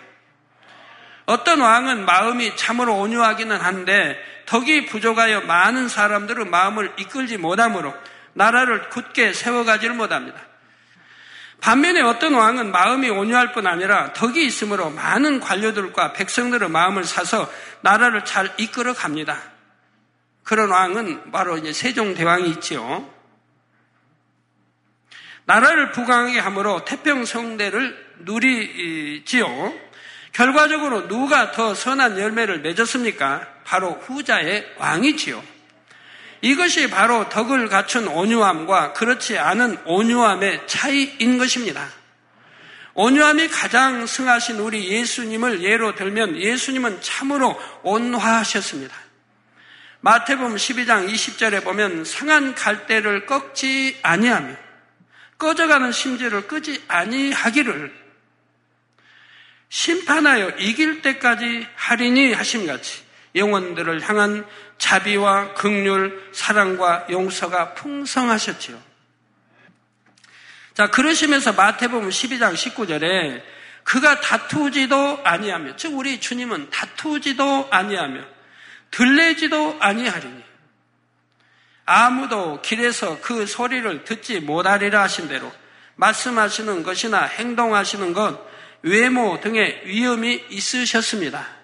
어떤 1.27 1.61
왕은 1.61 2.05
마음이 2.05 2.55
참으로 2.57 2.95
온유하기는 2.99 3.57
한데 3.57 4.17
덕이 4.47 4.87
부족하여 4.87 5.41
많은 5.41 5.89
사람들의 5.89 6.47
마음을 6.47 6.93
이끌지 6.99 7.37
못하므로 7.37 7.93
나라를 8.35 8.91
굳게 8.91 9.33
세워가지를 9.33 9.97
못합니다. 9.97 10.39
반면에 11.61 12.01
어떤 12.01 12.35
왕은 12.35 12.71
마음이 12.71 13.09
온유할 13.09 13.53
뿐 13.53 13.67
아니라 13.67 14.13
덕이 14.13 14.45
있으므로 14.45 14.91
많은 14.91 15.41
관료들과 15.41 16.13
백성들의 16.13 16.69
마음을 16.69 17.05
사서 17.05 17.51
나라를 17.81 18.25
잘 18.25 18.53
이끌어 18.59 18.93
갑니다. 18.93 19.41
그런 20.43 20.71
왕은 20.71 21.33
바로 21.33 21.57
이제 21.59 21.73
세종대왕이 21.73 22.49
있지요. 22.51 23.11
나라를 25.47 25.93
부강하게 25.93 26.39
함으로 26.39 26.85
태평성대를 26.85 28.07
누리지요. 28.21 29.75
결과적으로 30.33 31.09
누가 31.09 31.51
더 31.51 31.75
선한 31.75 32.19
열매를 32.19 32.61
맺었습니까? 32.61 33.49
바로 33.65 33.93
후자의 33.93 34.67
왕이지요. 34.77 35.56
이것이 36.47 36.89
바로 36.89 37.29
덕을 37.29 37.69
갖춘 37.69 38.07
온유함과 38.07 38.93
그렇지 38.93 39.37
않은 39.37 39.79
온유함의 39.85 40.69
차이인 40.69 41.39
것입니다. 41.39 41.89
온유함이 42.95 43.49
가장 43.49 44.07
승하신 44.07 44.61
우리 44.61 44.89
예수님을 44.89 45.65
예로 45.65 45.97
들면 45.97 46.37
예수님은 46.37 47.01
참으로 47.03 47.61
온화하셨습니다. 47.83 48.95
마태복음 50.01 50.55
12장 50.55 51.13
20절에 51.13 51.65
보면 51.65 52.05
상한 52.05 52.55
갈대를 52.55 53.27
꺾지 53.27 53.99
아니하며 54.03 54.55
꺼져가는 55.39 55.91
심지를 55.91 56.47
끄지 56.47 56.81
아니하기를 56.87 57.93
심판하여 59.69 60.51
이길 60.61 61.03
때까지 61.03 61.67
하리니 61.75 62.35
하심 62.35 62.67
같이 62.69 63.06
영혼들을 63.37 64.01
향한 64.09 64.47
자비와 64.79 65.55
극률, 65.55 66.31
사랑과 66.33 67.07
용서가 67.11 67.75
풍성하셨지요. 67.75 68.81
자, 70.75 70.91
그러시면서 70.91 71.53
마태복음 71.53 72.09
12장 72.09 72.55
19절에 72.55 73.43
그가 73.85 74.21
다투지도 74.21 75.21
아니하며, 75.23 75.77
즉 75.77 75.95
우리 75.95 76.21
주님은 76.21 76.71
다투지도 76.71 77.69
아니하며 77.71 78.21
들레지도 78.91 79.77
아니하리니 79.79 80.45
아무도 81.85 82.61
길에서 82.63 83.21
그 83.21 83.47
소리를 83.47 84.05
듣지 84.05 84.41
못하리라 84.41 85.03
하신 85.03 85.29
대로 85.29 85.53
말씀하시는 85.95 86.83
것이나 86.83 87.23
행동하시는 87.23 88.13
것, 88.13 88.45
외모 88.83 89.41
등의 89.41 89.83
위험이 89.85 90.45
있으셨습니다. 90.51 91.56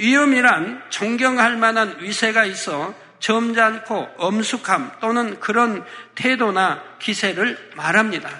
위험이란 0.00 0.82
존경할 0.88 1.56
만한 1.56 1.96
위세가 2.00 2.46
있어 2.46 2.94
점잖고 3.18 4.08
엄숙함 4.16 4.92
또는 5.00 5.38
그런 5.40 5.84
태도나 6.14 6.82
기세를 6.98 7.72
말합니다. 7.76 8.30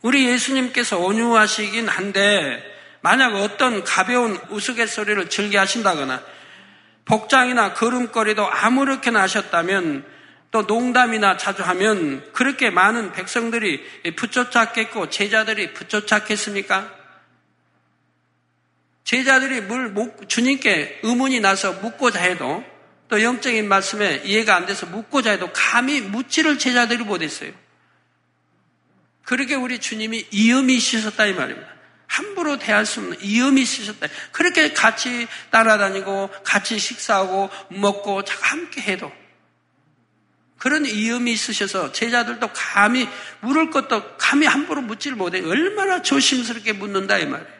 우리 0.00 0.28
예수님께서 0.28 0.98
온유하시긴 0.98 1.88
한데 1.88 2.62
만약 3.00 3.34
어떤 3.34 3.82
가벼운 3.82 4.38
우스갯소리를 4.48 5.28
즐겨 5.28 5.60
하신다거나 5.60 6.22
복장이나 7.04 7.74
걸음걸이도 7.74 8.48
아무렇게나 8.48 9.22
하셨다면 9.22 10.04
또 10.52 10.62
농담이나 10.62 11.36
자주 11.36 11.62
하면 11.64 12.24
그렇게 12.32 12.70
많은 12.70 13.12
백성들이 13.12 14.14
붙쫓았겠고 14.14 15.10
제자들이 15.10 15.74
붙쫓았겠습니까? 15.74 16.97
제자들이 19.08 19.62
물 19.62 19.94
주님께 20.28 21.00
의문이 21.02 21.40
나서 21.40 21.72
묻고자 21.72 22.20
해도 22.20 22.62
또 23.08 23.22
영적인 23.22 23.66
말씀에 23.66 24.20
이해가 24.26 24.54
안 24.54 24.66
돼서 24.66 24.84
묻고자 24.84 25.30
해도 25.30 25.48
감히 25.54 26.02
묻지를 26.02 26.58
제자들이 26.58 27.04
못했어요. 27.04 27.52
그렇게 29.24 29.54
우리 29.54 29.78
주님이 29.78 30.26
이음이 30.30 30.74
있으셨다 30.76 31.24
이 31.24 31.32
말입니다. 31.32 31.66
함부로 32.06 32.58
대할 32.58 32.84
수 32.84 33.00
없는 33.00 33.16
이음이 33.22 33.62
있으셨다. 33.62 34.08
그렇게 34.30 34.74
같이 34.74 35.26
따라다니고 35.48 36.28
같이 36.44 36.78
식사하고 36.78 37.48
먹고 37.70 38.22
함께 38.28 38.82
해도 38.82 39.10
그런 40.58 40.84
이음이 40.84 41.32
있으셔서 41.32 41.92
제자들도 41.92 42.50
감히 42.52 43.08
물을 43.40 43.70
것도 43.70 44.18
감히 44.18 44.46
함부로 44.46 44.82
묻지를 44.82 45.16
못해 45.16 45.40
얼마나 45.40 46.02
조심스럽게 46.02 46.74
묻는다 46.74 47.16
이 47.16 47.24
말이에요. 47.24 47.57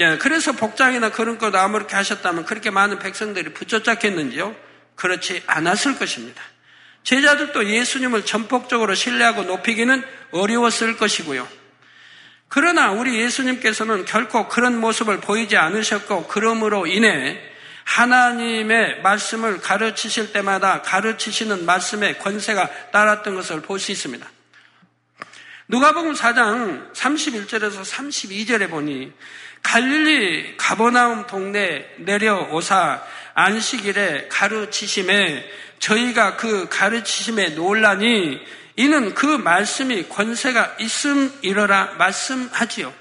예, 0.00 0.18
그래서 0.18 0.52
복장이나 0.52 1.10
그런 1.10 1.38
것 1.38 1.54
아무렇게 1.54 1.94
하셨다면 1.96 2.44
그렇게 2.44 2.70
많은 2.70 2.98
백성들이 2.98 3.54
붙여잡겠는지요? 3.54 4.54
그렇지 4.94 5.42
않았을 5.46 5.98
것입니다. 5.98 6.42
제자들도 7.02 7.68
예수님을 7.68 8.24
전폭적으로 8.24 8.94
신뢰하고 8.94 9.44
높이기는 9.44 10.02
어려웠을 10.32 10.96
것이고요. 10.96 11.48
그러나 12.48 12.90
우리 12.90 13.20
예수님께서는 13.20 14.04
결코 14.04 14.48
그런 14.48 14.78
모습을 14.78 15.20
보이지 15.20 15.56
않으셨고 15.56 16.26
그러므로 16.26 16.86
인해 16.86 17.40
하나님의 17.84 19.02
말씀을 19.02 19.60
가르치실 19.60 20.32
때마다 20.32 20.82
가르치시는 20.82 21.64
말씀의 21.64 22.18
권세가 22.18 22.90
따랐던 22.90 23.36
것을 23.36 23.62
볼 23.62 23.78
수 23.78 23.92
있습니다. 23.92 24.28
누가복음 25.68 26.12
4장 26.12 26.92
31절에서 26.92 27.82
32절에 27.82 28.70
보니 28.70 29.12
갈릴리 29.66 30.56
가버나움 30.56 31.26
동네 31.26 31.84
내려오사 31.96 33.02
안식일에 33.34 34.28
가르치심에 34.28 35.44
저희가 35.80 36.36
그 36.36 36.68
가르치심에 36.68 37.50
놀라니 37.50 38.40
이는 38.76 39.14
그 39.14 39.26
말씀이 39.26 40.08
권세가 40.08 40.76
있음 40.78 41.36
이러라 41.42 41.94
말씀하지요. 41.98 42.94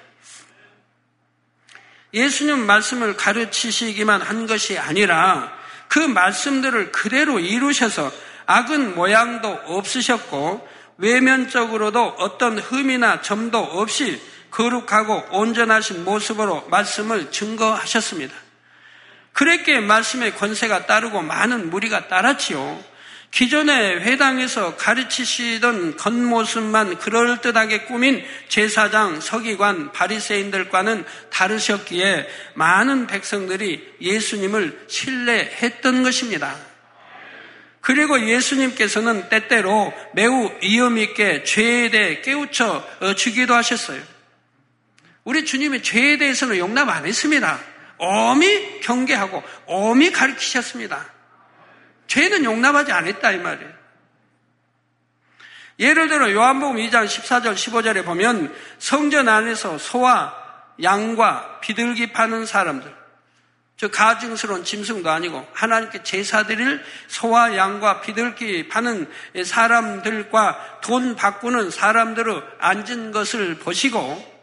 예수님 2.15 2.65
말씀을 2.65 3.15
가르치시기만 3.15 4.21
한 4.23 4.47
것이 4.47 4.79
아니라 4.79 5.53
그 5.87 5.99
말씀들을 5.99 6.91
그대로 6.91 7.39
이루셔서 7.39 8.11
악은 8.47 8.95
모양도 8.95 9.49
없으셨고 9.65 10.67
외면적으로도 10.97 12.15
어떤 12.17 12.57
흠이나 12.57 13.21
점도 13.21 13.59
없이 13.59 14.19
거룩하고 14.55 15.25
온전하신 15.31 16.05
모습으로 16.05 16.65
말씀을 16.69 17.29
증거하셨습니다. 17.29 18.33
그랬기에 19.33 19.81
말씀의 19.81 20.35
권세가 20.35 20.85
따르고 20.85 21.21
많은 21.21 21.69
무리가 21.69 22.07
따랐지요. 22.07 22.81
기존의 23.31 23.99
회당에서 23.99 24.77
가르치시던 24.77 25.97
겉모습만 25.97 26.99
그럴듯하게 26.99 27.79
꾸민 27.81 28.23
제사장, 28.47 29.19
서기관, 29.19 29.91
바리새인들과는 29.91 31.03
다르셨기에 31.31 32.29
많은 32.53 33.07
백성들이 33.07 33.95
예수님을 33.99 34.85
신뢰했던 34.87 36.03
것입니다. 36.03 36.55
그리고 37.81 38.25
예수님께서는 38.25 39.27
때때로 39.27 39.93
매우 40.13 40.49
위험 40.61 40.97
있게 40.97 41.43
죄에 41.43 41.89
대해 41.89 42.21
깨우쳐 42.21 42.87
주기도 43.17 43.53
하셨어요. 43.53 44.14
우리 45.25 45.43
주님이 45.43 45.81
죄에 45.81 46.17
대해서는 46.17 46.57
용납 46.57 46.87
안 46.87 47.05
했습니다. 47.05 47.59
엄히 47.97 48.79
경계하고 48.79 49.43
엄히 49.65 50.11
가르치셨습니다. 50.11 51.05
죄는 52.07 52.45
용납하지 52.45 52.91
않았다 52.91 53.31
이 53.31 53.39
말이에요. 53.39 53.73
예를 55.79 56.07
들어 56.07 56.31
요한복음 56.31 56.77
2장 56.77 57.05
14절 57.05 57.55
15절에 57.55 58.05
보면 58.05 58.55
성전 58.79 59.27
안에서 59.27 59.77
소와 59.77 60.33
양과 60.81 61.59
비둘기 61.59 62.13
파는 62.13 62.45
사람들 62.45 62.93
저 63.77 63.89
가증스러운 63.89 64.63
짐승도 64.63 65.09
아니고 65.09 65.45
하나님께 65.53 66.03
제사 66.03 66.43
드릴 66.43 66.81
소와 67.07 67.57
양과 67.57 68.01
비둘기 68.01 68.69
파는 68.69 69.11
사람들과 69.43 70.79
돈 70.81 71.15
바꾸는 71.15 71.71
사람들을 71.71 72.41
앉은 72.59 73.11
것을 73.11 73.55
보시고 73.55 74.34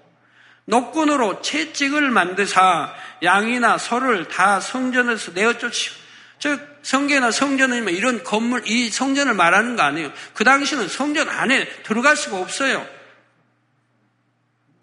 녹군으로 0.64 1.42
채찍을 1.42 2.11
만드사 2.11 2.94
양이나 3.22 3.79
소를 3.79 4.29
다 4.29 4.61
성전에서 4.61 5.33
내어 5.33 5.59
쫓으시고 5.59 5.96
즉 6.38 6.72
성계나 6.83 7.31
성전은 7.31 7.88
이런 7.88 8.25
건물 8.25 8.62
이 8.66 8.90
성전을 8.90 9.35
말하는 9.35 9.77
거 9.77 9.83
아니에요. 9.83 10.12
그 10.35 10.44
당시는 10.44 10.88
성전 10.88 11.29
안에 11.29 11.68
들어갈 11.85 12.16
수가 12.16 12.38
없어요. 12.38 12.85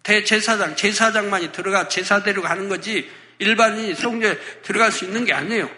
대제사장 0.02 0.76
제사장만이 0.76 1.52
들어가 1.52 1.88
제사대로 1.88 2.40
가는 2.40 2.68
거지 2.68 3.10
일반인이 3.38 3.94
성전에 3.94 4.38
들어갈 4.62 4.90
수 4.92 5.04
있는 5.04 5.24
게 5.24 5.34
아니에요. 5.34 5.70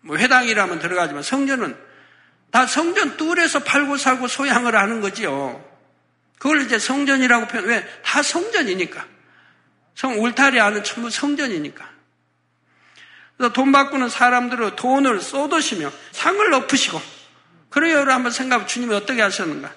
뭐 0.00 0.16
회당이라면 0.16 0.78
들어가지만 0.78 1.22
성전은 1.22 1.76
다 2.50 2.66
성전 2.66 3.16
뚫에서 3.16 3.58
팔고 3.60 3.98
살고 3.98 4.28
소양을 4.28 4.74
하는 4.74 5.00
거지요. 5.00 5.62
그걸 6.38 6.62
이제 6.62 6.78
성전이라고 6.78 7.46
표현, 7.46 7.64
왜? 7.66 7.86
다 8.02 8.22
성전이니까. 8.22 9.04
성, 9.94 10.22
울타리 10.22 10.60
안은 10.60 10.84
전부 10.84 11.08
성전이니까. 11.10 11.88
그래서 13.36 13.52
돈 13.52 13.72
바꾸는 13.72 14.08
사람들은 14.08 14.76
돈을 14.76 15.20
쏟으시며 15.20 15.90
상을 16.12 16.50
높으시고, 16.50 17.00
그래요. 17.70 18.00
한번 18.00 18.30
생각해 18.32 18.66
주님이 18.66 18.94
어떻게 18.94 19.20
하셨는가. 19.22 19.72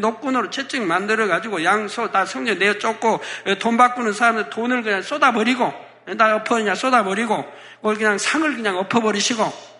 녹군으로 0.00 0.50
채찍 0.50 0.82
만들어가지고 0.82 1.62
양소 1.62 2.10
다 2.10 2.26
성전 2.26 2.58
내어 2.58 2.78
쫓고 2.78 3.20
돈 3.60 3.76
바꾸는 3.76 4.12
사람들 4.12 4.50
돈을 4.50 4.82
그냥 4.82 5.02
쏟아버리고, 5.02 5.72
다 6.18 6.36
엎어 6.36 6.56
그냥 6.56 6.74
쏟아버리고, 6.74 7.44
그걸 7.76 7.96
그냥 7.96 8.18
상을 8.18 8.52
그냥 8.54 8.78
엎어버리시고, 8.78 9.76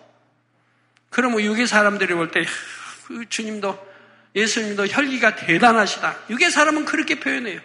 그러면 1.11 1.41
유기 1.41 1.67
사람들이 1.67 2.15
볼 2.15 2.31
때, 2.31 2.45
주님도 3.29 3.96
예수님도 4.37 4.87
혈기가 4.87 5.35
대단하시다. 5.35 6.19
유괴 6.31 6.51
사람은 6.51 6.85
그렇게 6.85 7.19
표현해요. 7.19 7.61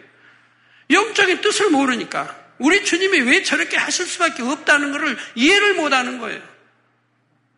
영적인 0.89 1.41
뜻을 1.41 1.69
모르니까 1.69 2.35
우리 2.57 2.83
주님이 2.85 3.19
왜 3.21 3.43
저렇게 3.43 3.77
하실 3.77 4.05
수밖에 4.07 4.41
없다는 4.41 4.91
것을 4.91 5.17
이해를 5.35 5.75
못하는 5.75 6.19
거예요. 6.19 6.41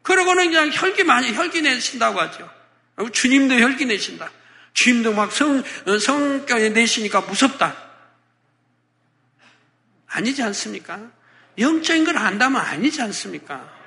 그러고는 0.02 0.49
그냥 0.49 0.71
혈기 0.73 1.04
많이 1.04 1.34
혈기 1.34 1.62
내신다고 1.62 2.19
하죠. 2.21 2.49
주님도 3.12 3.56
혈기 3.60 3.86
내신다. 3.86 4.32
주님도 4.73 5.13
막 5.13 5.32
성, 5.32 5.63
성격에 5.99 6.69
내시니까 6.69 7.21
무섭다. 7.21 7.76
아니지 10.08 10.41
않습니까? 10.43 11.12
영적인 11.58 12.04
걸 12.04 12.17
안다면 12.17 12.62
아니지 12.62 13.02
않습니까? 13.02 13.83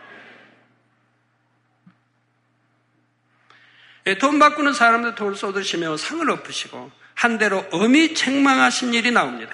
돈 4.15 4.39
바꾸는 4.39 4.73
사람들 4.73 5.17
돈을 5.17 5.35
쏟으시며 5.35 5.97
상을 5.97 6.29
엎으시고 6.31 6.93
한 7.15 7.39
대로 7.39 7.67
엄히 7.73 8.15
책망하신 8.15 8.95
일이 8.95 9.11
나옵니다. 9.11 9.53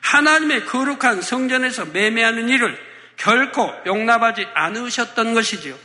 하나님의 0.00 0.66
거룩한 0.66 1.22
성전에서 1.22 1.86
매매하는 1.86 2.48
일을 2.48 2.78
결코 3.16 3.72
용납하지 3.86 4.46
않으셨던 4.54 5.34
것이지요. 5.34 5.78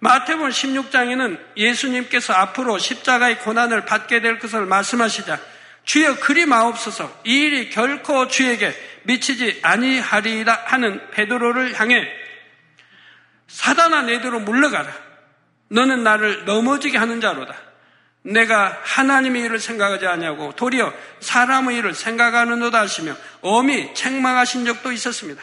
마태복음 0.00 0.50
16장에는 0.50 1.38
예수님께서 1.56 2.32
앞으로 2.32 2.78
십자가의 2.78 3.40
고난을 3.40 3.84
받게 3.84 4.20
될 4.20 4.38
것을 4.38 4.64
말씀하시자 4.64 5.40
주여 5.84 6.16
그리 6.20 6.46
마옵소서 6.46 7.22
이 7.24 7.40
일이 7.40 7.70
결코 7.70 8.28
주에게 8.28 8.74
미치지 9.04 9.58
아니하리라 9.62 10.64
하는 10.66 11.10
베드로를 11.10 11.78
향해 11.80 12.08
사단아 13.48 14.02
내대로 14.02 14.40
물러가라. 14.40 15.07
너는 15.68 16.02
나를 16.02 16.44
넘어지게 16.44 16.98
하는 16.98 17.20
자로다. 17.20 17.54
내가 18.22 18.78
하나님의 18.82 19.42
일을 19.42 19.58
생각하지 19.58 20.06
않냐고 20.06 20.52
도리어 20.54 20.92
사람의 21.20 21.76
일을 21.78 21.94
생각하는도다 21.94 22.80
하시며 22.80 23.14
엄히 23.40 23.94
책망하신 23.94 24.64
적도 24.64 24.92
있었습니다. 24.92 25.42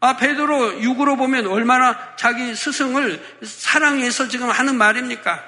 아, 0.00 0.16
베드로 0.16 0.80
육으로 0.80 1.16
보면 1.16 1.46
얼마나 1.46 2.16
자기 2.16 2.54
스승을 2.54 3.22
사랑해서 3.42 4.28
지금 4.28 4.48
하는 4.48 4.76
말입니까? 4.76 5.44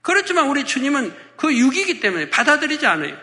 그렇지만 0.00 0.46
우리 0.46 0.64
주님은 0.64 1.14
그 1.36 1.54
육이기 1.54 2.00
때문에 2.00 2.30
받아들이지 2.30 2.86
않아요. 2.86 3.14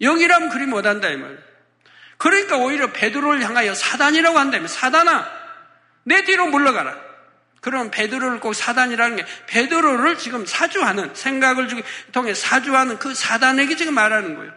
여기라면 0.00 0.50
그리 0.50 0.66
못한다 0.66 1.08
이 1.08 1.16
말. 1.16 1.38
그러니까 2.18 2.56
오히려 2.56 2.92
베드로를 2.92 3.42
향하여 3.42 3.74
사단이라고 3.74 4.38
한다면 4.38 4.68
사단아 4.68 5.28
내 6.04 6.22
뒤로 6.22 6.46
물러가라. 6.46 7.05
그럼 7.66 7.90
베드로를 7.90 8.38
꼭 8.38 8.54
사단이라는 8.54 9.16
게 9.16 9.26
베드로를 9.48 10.18
지금 10.18 10.46
사주하는 10.46 11.16
생각을 11.16 11.66
통해 12.12 12.32
사주하는 12.32 13.00
그 13.00 13.12
사단에게 13.12 13.74
지금 13.74 13.92
말하는 13.92 14.36
거예요. 14.36 14.52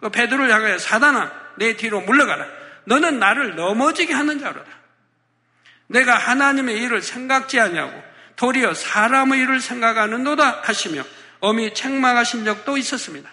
그 0.00 0.08
베드로를 0.08 0.54
향하여 0.54 0.78
사단아 0.78 1.32
내 1.58 1.76
뒤로 1.76 2.00
물러가라. 2.00 2.46
너는 2.84 3.18
나를 3.18 3.56
넘어지게 3.56 4.14
하는 4.14 4.38
자로다. 4.38 4.70
내가 5.88 6.16
하나님의 6.16 6.80
일을 6.80 7.02
생각지 7.02 7.58
않냐고 7.58 8.00
도리어 8.36 8.72
사람의 8.72 9.40
일을 9.40 9.60
생각하는도다 9.60 10.60
하시며 10.62 11.02
엄히 11.40 11.74
책망하신 11.74 12.44
적도 12.44 12.76
있었습니다. 12.76 13.28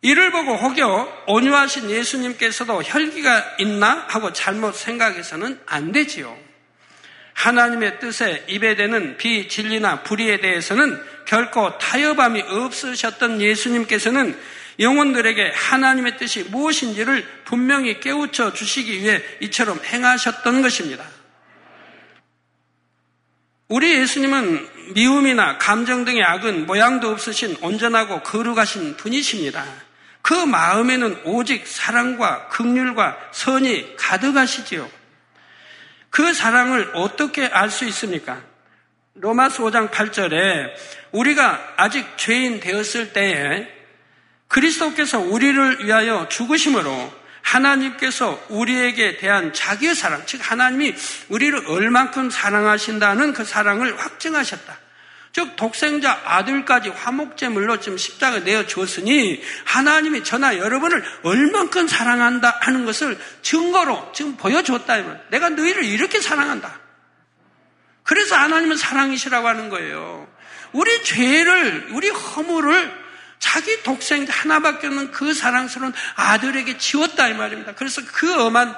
이를 0.00 0.30
보고 0.30 0.56
혹여 0.56 1.24
온유하신 1.26 1.90
예수님께서도 1.90 2.82
혈기가 2.82 3.56
있나 3.58 4.06
하고 4.08 4.32
잘못 4.32 4.74
생각해서는 4.74 5.60
안 5.66 5.92
되지요. 5.92 6.51
하나님의 7.34 7.98
뜻에 8.00 8.44
입에 8.48 8.76
대는 8.76 9.16
비진리나 9.16 10.02
불의에 10.02 10.40
대해서는 10.40 11.00
결코 11.26 11.78
타협함이 11.78 12.42
없으셨던 12.42 13.40
예수님께서는 13.40 14.38
영혼들에게 14.78 15.52
하나님의 15.54 16.16
뜻이 16.16 16.44
무엇인지를 16.44 17.26
분명히 17.44 18.00
깨우쳐 18.00 18.52
주시기 18.52 19.02
위해 19.02 19.22
이처럼 19.40 19.80
행하셨던 19.84 20.62
것입니다. 20.62 21.04
우리 23.68 23.94
예수님은 23.94 24.92
미움이나 24.94 25.56
감정 25.58 26.04
등의 26.04 26.22
악은 26.22 26.66
모양도 26.66 27.08
없으신 27.08 27.56
온전하고 27.62 28.22
거룩하신 28.22 28.96
분이십니다. 28.96 29.64
그 30.20 30.34
마음에는 30.34 31.22
오직 31.24 31.66
사랑과 31.66 32.48
극률과 32.48 33.16
선이 33.32 33.96
가득하시지요. 33.96 35.01
그 36.12 36.34
사랑을 36.34 36.90
어떻게 36.92 37.46
알 37.46 37.70
수 37.70 37.86
있습니까? 37.86 38.42
로마서 39.14 39.64
5장 39.64 39.90
8절에 39.90 40.70
우리가 41.12 41.74
아직 41.76 42.06
죄인 42.18 42.60
되었을 42.60 43.14
때에 43.14 43.66
그리스도께서 44.46 45.18
우리를 45.18 45.86
위하여 45.86 46.28
죽으심으로 46.28 47.12
하나님께서 47.40 48.38
우리에게 48.50 49.16
대한 49.16 49.54
자기의 49.54 49.94
사랑, 49.94 50.22
즉 50.26 50.38
하나님이 50.42 50.94
우리를 51.30 51.66
얼만큼 51.66 52.28
사랑하신다는 52.28 53.32
그 53.32 53.44
사랑을 53.44 53.98
확증하셨다. 53.98 54.81
즉 55.32 55.56
독생자 55.56 56.20
아들까지 56.24 56.90
화목제물로 56.90 57.80
지금 57.80 57.96
십자가 57.96 58.40
내어 58.40 58.66
줬으니 58.66 59.42
하나님이 59.64 60.24
저나 60.24 60.58
여러분을 60.58 61.02
얼만큼 61.22 61.88
사랑한다 61.88 62.58
하는 62.60 62.84
것을 62.84 63.18
증거로 63.40 64.12
지금 64.14 64.36
보여줬다 64.36 65.28
내가 65.30 65.48
너희를 65.48 65.84
이렇게 65.84 66.20
사랑한다. 66.20 66.80
그래서 68.02 68.36
하나님은 68.36 68.76
사랑이시라고 68.76 69.48
하는 69.48 69.70
거예요. 69.70 70.28
우리 70.72 71.02
죄를 71.02 71.88
우리 71.92 72.10
허물을 72.10 73.02
자기 73.38 73.82
독생자 73.82 74.32
하나밖에 74.32 74.86
없는 74.86 75.12
그 75.12 75.32
사랑스러운 75.32 75.94
아들에게 76.14 76.76
지웠다 76.76 77.28
이 77.28 77.34
말입니다. 77.34 77.74
그래서 77.74 78.02
그 78.06 78.40
엄한 78.40 78.76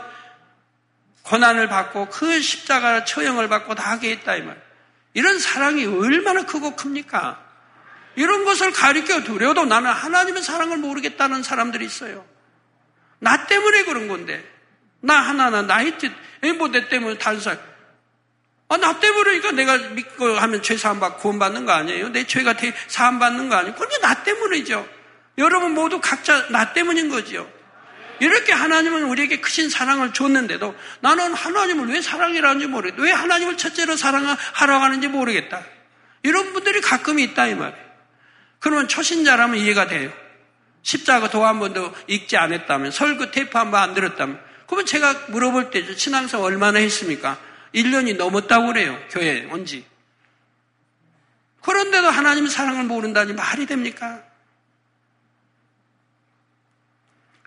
고난을 1.22 1.68
받고 1.68 2.10
그 2.10 2.40
십자가 2.40 3.04
처형을 3.04 3.48
받고 3.48 3.74
다 3.74 3.90
하게 3.90 4.12
했다 4.12 4.36
이 4.36 4.42
말. 4.42 4.63
이런 5.14 5.38
사랑이 5.38 5.87
얼마나 5.87 6.44
크고 6.44 6.77
큽니까? 6.77 7.40
이런 8.16 8.44
것을 8.44 8.72
가리켜 8.72 9.24
두려도 9.24 9.64
나는 9.64 9.90
하나님의 9.90 10.42
사랑을 10.42 10.77
모르겠다는 10.79 11.42
사람들이 11.42 11.85
있어요. 11.85 12.24
나 13.18 13.46
때문에 13.46 13.85
그런 13.85 14.09
건데. 14.09 14.53
나 15.00 15.16
하나나 15.16 15.62
나의 15.62 15.98
뜻, 15.98 16.12
뭐내 16.57 16.88
때문에 16.88 17.18
다른 17.18 17.40
사람. 17.40 17.59
아, 18.68 18.77
나 18.77 18.98
때문에니까 18.98 19.53
내가 19.53 19.77
믿고 19.77 20.27
하면 20.27 20.62
죄 20.62 20.77
사함받고 20.77 21.18
구원받는 21.18 21.66
거 21.66 21.72
아니에요? 21.72 22.09
내 22.09 22.27
죄가 22.27 22.55
사함받는 22.88 23.48
거 23.48 23.57
아니에요? 23.57 23.74
그게 23.74 23.98
나 23.98 24.22
때문이죠. 24.22 24.88
여러분 25.38 25.72
모두 25.74 26.00
각자 26.00 26.48
나 26.48 26.72
때문인 26.72 27.09
거지요. 27.09 27.48
이렇게 28.20 28.53
하나님은 28.53 29.05
우리에게 29.05 29.40
크신 29.40 29.68
사랑을 29.70 30.12
줬는데도 30.12 30.74
나는 31.00 31.35
하나님을 31.35 31.88
왜 31.88 32.00
사랑이라는지 32.00 32.66
모르겠다. 32.66 33.03
왜 33.03 33.11
하나님을 33.12 33.57
첫째로 33.57 33.96
사랑하라고 33.96 34.83
하는지 34.85 35.09
모르겠다. 35.09 35.62
이런 36.22 36.53
분들이 36.53 36.81
가끔 36.81 37.18
있다 37.18 37.46
이 37.48 37.55
말이에요. 37.55 37.85
그러면 38.61 38.88
초신자라면 38.88 39.57
이해가 39.59 39.87
돼요. 39.88 40.12
십자가 40.83 41.31
도 41.31 41.44
한 41.44 41.59
번도 41.61 41.94
읽지 42.07 42.37
않았다면 42.37 42.90
설교 42.90 43.31
테이프 43.31 43.57
한 43.59 43.70
번 43.70 43.81
안 43.83 43.94
들었다면 43.94 44.40
그러면 44.66 44.87
제가 44.87 45.27
물어볼 45.29 45.70
때죠. 45.70 45.94
신앙생 45.96 46.40
얼마나 46.40 46.79
했습니까? 46.79 47.38
1년이 47.74 48.16
넘었다고 48.16 48.68
그래요. 48.68 48.98
교회에 49.11 49.44
온 49.50 49.66
지. 49.66 49.85
그런데도 51.62 52.09
하나님 52.09 52.46
사랑을 52.46 52.85
모른다니 52.85 53.33
말이 53.33 53.66
됩니까? 53.66 54.22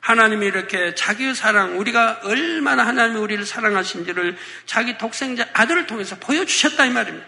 하나님이 0.07 0.45
이렇게 0.45 0.95
자기의 0.95 1.35
사랑, 1.35 1.77
우리가 1.77 2.21
얼마나 2.23 2.87
하나님이 2.87 3.19
우리를 3.19 3.45
사랑하신지를 3.45 4.37
자기 4.65 4.97
독생자 4.97 5.45
아들을 5.51 5.85
통해서 5.85 6.15
보여주셨다 6.15 6.85
이 6.85 6.91
말입니다. 6.91 7.27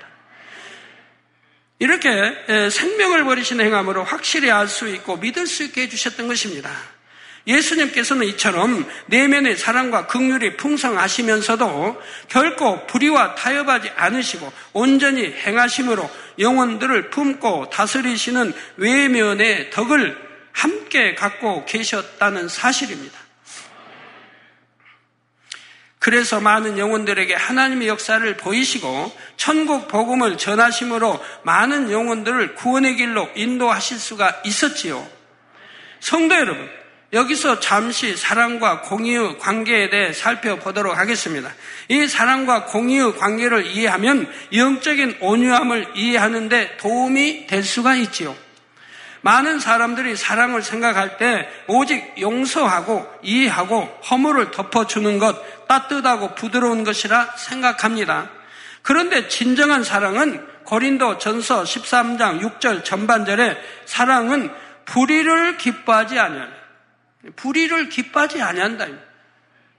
이렇게 1.80 2.10
생명을 2.72 3.26
버리신 3.26 3.60
행함으로 3.60 4.06
확실히 4.06 4.50
알 4.50 4.70
수 4.70 4.88
있고 4.88 5.18
믿을 5.18 5.46
수 5.46 5.64
있게 5.64 5.82
해주셨던 5.82 6.30
것입니다. 6.30 6.72
예수님께서는 7.48 8.26
이처럼 8.28 8.90
내면의 9.08 9.58
사랑과 9.58 10.08
극률이 10.08 10.56
풍성하시면서도 10.56 12.02
결코 12.30 12.88
불의와 12.88 13.36
타협하지 13.36 13.92
않으시고 13.94 14.54
온전히 14.72 15.26
행하심으로 15.26 16.10
영혼들을 16.40 17.10
품고 17.10 17.72
다스리시는 17.72 18.54
외면의 18.78 19.70
덕을 19.72 20.29
함께 20.52 21.16
갖고 21.16 21.66
계셨다는 21.66 22.48
사실입니다. 22.48 23.18
그래서 26.00 26.40
많은 26.40 26.78
영혼들에게 26.78 27.36
하나님의 27.36 27.90
역사를 27.90 28.38
보이시고 28.38 29.16
천국 29.36 29.90
복음을 29.90 30.38
전하심으로 30.38 31.22
많은 31.44 31.92
영혼들을 31.92 32.56
구원의 32.56 32.96
길로 32.96 33.30
인도하실 33.36 34.00
수가 34.00 34.42
있었지요. 34.46 35.06
성도 36.00 36.36
여러분, 36.36 36.70
여기서 37.12 37.60
잠시 37.60 38.16
사랑과 38.16 38.82
공의의 38.82 39.40
관계에 39.40 39.90
대해 39.90 40.14
살펴보도록 40.14 40.98
하겠습니다. 40.98 41.52
이 41.90 42.08
사랑과 42.08 42.66
공의의 42.66 43.18
관계를 43.18 43.66
이해하면 43.66 44.32
영적인 44.54 45.18
온유함을 45.20 45.94
이해하는데 45.96 46.78
도움이 46.78 47.48
될 47.48 47.64
수가 47.64 47.96
있지요. 47.96 48.36
많은 49.22 49.60
사람들이 49.60 50.16
사랑을 50.16 50.62
생각할 50.62 51.18
때 51.18 51.50
오직 51.68 52.16
용서하고 52.20 53.08
이해하고 53.22 54.00
허물을 54.10 54.52
덮어주는 54.52 55.20
것, 55.20 55.68
따뜻하고 55.68 56.36
부드러운 56.36 56.84
것이라 56.84 57.34
생각합니다. 57.36 58.30
그런데 58.82 59.28
진정한 59.28 59.84
사랑은 59.84 60.48
고린도 60.64 61.18
전서 61.18 61.64
13장 61.64 62.42
6절 62.42 62.84
전반절에 62.84 63.58
사랑은 63.86 64.52
불의를 64.86 65.58
기뻐하지 65.58 66.18
아니하 66.20 66.48
불의를 67.36 67.90
기뻐하지 67.90 68.42
아니한다. 68.42 68.88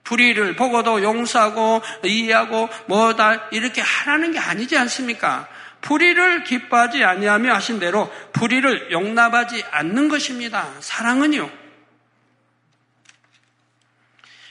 불의를 0.04 0.56
보고도 0.56 1.02
용서하고 1.02 1.82
이해하고 2.04 2.68
뭐다 2.86 3.48
이렇게 3.50 3.80
하라는 3.80 4.32
게 4.32 4.38
아니지 4.38 4.76
않습니까? 4.76 5.46
불의를 5.80 6.44
기뻐하지 6.44 7.04
아니하며 7.04 7.54
하신 7.54 7.78
대로 7.78 8.12
불의를 8.32 8.90
용납하지 8.90 9.64
않는 9.70 10.08
것입니다. 10.08 10.68
사랑은요. 10.80 11.50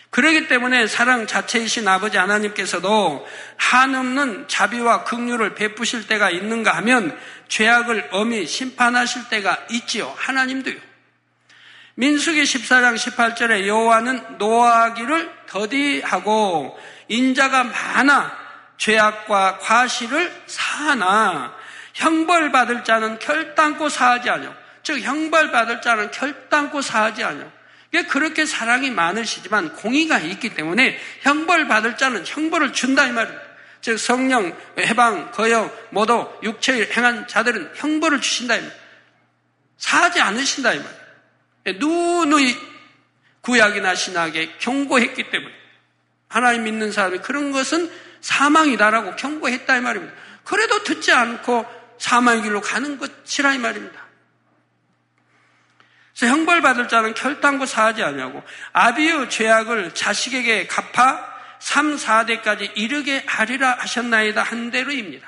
그러기 0.09 0.47
때문에 0.47 0.87
사랑 0.87 1.27
자체이신 1.27 1.87
아버지 1.87 2.17
하나님께서도 2.17 3.27
한없는 3.57 4.47
자비와 4.47 5.03
긍휼을 5.03 5.53
베푸실 5.53 6.07
때가 6.07 6.31
있는가 6.31 6.75
하면 6.77 7.17
죄악을 7.47 8.09
엄히 8.11 8.45
심판하실 8.47 9.29
때가 9.29 9.65
있지요. 9.69 10.13
하나님도요. 10.17 10.75
민수기 11.95 12.41
14장 12.41 12.95
18절에 12.95 13.67
여호와는 13.67 14.37
노하기를 14.37 15.31
더디하고 15.47 16.79
인자가 17.07 17.65
많아 17.65 18.48
죄악과 18.79 19.59
과실을 19.59 20.33
사하나 20.47 21.53
형벌받을 21.93 22.83
자는 22.83 23.19
결단코 23.19 23.89
사하지 23.89 24.29
않요. 24.29 24.55
즉 24.83 25.01
형벌받을 25.01 25.81
자는 25.81 26.09
결단코 26.11 26.81
사하지 26.81 27.23
않요. 27.23 27.51
이게 27.91 28.03
그렇게 28.05 28.45
사랑이 28.45 28.89
많으시지만 28.89 29.73
공의가 29.75 30.19
있기 30.19 30.55
때문에 30.55 30.97
형벌받을 31.21 31.97
자는 31.97 32.23
형벌을 32.25 32.73
준다 32.73 33.05
이 33.05 33.11
말입니다. 33.11 33.43
즉 33.81 33.97
성령, 33.97 34.57
해방, 34.77 35.31
거역, 35.31 35.89
모두 35.91 36.29
육체를 36.43 36.95
행한 36.95 37.27
자들은 37.27 37.73
형벌을 37.75 38.21
주신다 38.21 38.55
이 38.55 38.59
말입니다. 38.59 38.83
사하지 39.77 40.21
않으신다 40.21 40.73
이 40.73 40.77
말입니다. 40.77 41.85
누누이 41.85 42.55
구약이나 43.41 43.95
신학에 43.95 44.53
경고했기 44.59 45.29
때문에 45.31 45.53
하나님 46.27 46.63
믿는 46.63 46.91
사람이 46.91 47.19
그런 47.19 47.51
것은 47.51 47.91
사망이다라고 48.21 49.15
경고했다 49.15 49.77
이 49.77 49.81
말입니다. 49.81 50.13
그래도 50.43 50.83
듣지 50.83 51.11
않고 51.11 51.65
사망의 51.97 52.43
길로 52.43 52.61
가는 52.61 52.97
것이라 52.97 53.53
이 53.53 53.57
말입니다. 53.59 53.99
그래서 56.17 56.35
형벌 56.35 56.61
받을 56.61 56.87
자는 56.87 57.13
결단코 57.13 57.65
사하지 57.65 58.03
않냐고 58.03 58.43
아비의 58.73 59.29
죄악을 59.29 59.93
자식에게 59.93 60.67
갚아 60.67 61.29
3, 61.59 61.95
4대까지 61.95 62.71
이르게 62.75 63.23
하리라 63.25 63.75
하셨나이다 63.79 64.41
한 64.41 64.71
대로입니다. 64.71 65.27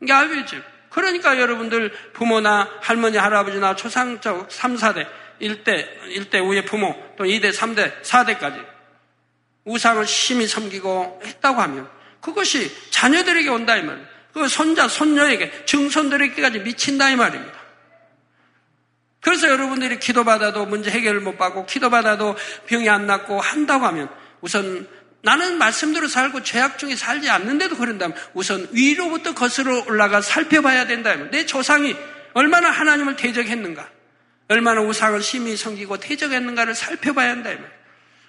이게 0.00 0.12
아비죠. 0.12 0.60
그러니까 0.90 1.38
여러분들 1.38 1.90
부모나 2.12 2.68
할머니, 2.82 3.16
할아버지나 3.16 3.76
초상적 3.76 4.52
3, 4.52 4.76
4대, 4.76 5.08
1대, 5.40 5.86
1대 6.16 6.46
우의 6.46 6.66
부모, 6.66 6.94
또 7.16 7.24
2대, 7.24 7.52
3대, 7.52 8.02
4대까지 8.02 8.64
우상을 9.64 10.04
심히 10.06 10.46
섬기고 10.46 11.22
했다고 11.24 11.60
하면 11.62 11.88
그것이 12.22 12.74
자녀들에게 12.90 13.50
온다 13.50 13.76
이 13.76 13.82
말이에요. 13.82 14.06
그 14.32 14.48
손자, 14.48 14.88
손녀에게, 14.88 15.66
증손들에게까지 15.66 16.60
미친다 16.60 17.10
이 17.10 17.16
말입니다. 17.16 17.60
그래서 19.20 19.48
여러분들이 19.48 19.98
기도받아도 19.98 20.64
문제 20.64 20.90
해결을 20.90 21.20
못 21.20 21.36
받고 21.36 21.66
기도받아도 21.66 22.36
병이 22.66 22.88
안 22.88 23.06
낫고 23.06 23.40
한다고 23.40 23.86
하면 23.86 24.08
우선 24.40 24.88
나는 25.22 25.58
말씀대로 25.58 26.08
살고 26.08 26.42
죄악 26.42 26.78
중에 26.78 26.96
살지 26.96 27.30
않는데도 27.30 27.76
그런다면 27.76 28.16
우선 28.34 28.66
위로부터 28.72 29.34
거슬러 29.34 29.84
올라가 29.86 30.20
살펴봐야 30.20 30.86
된다. 30.86 31.14
내 31.30 31.46
조상이 31.46 31.94
얼마나 32.32 32.70
하나님을 32.70 33.16
대적했는가, 33.16 33.88
얼마나 34.48 34.80
우상을 34.80 35.22
심히 35.22 35.56
섬기고 35.56 35.98
대적했는가를 35.98 36.74
살펴봐야 36.74 37.30
한다. 37.30 37.50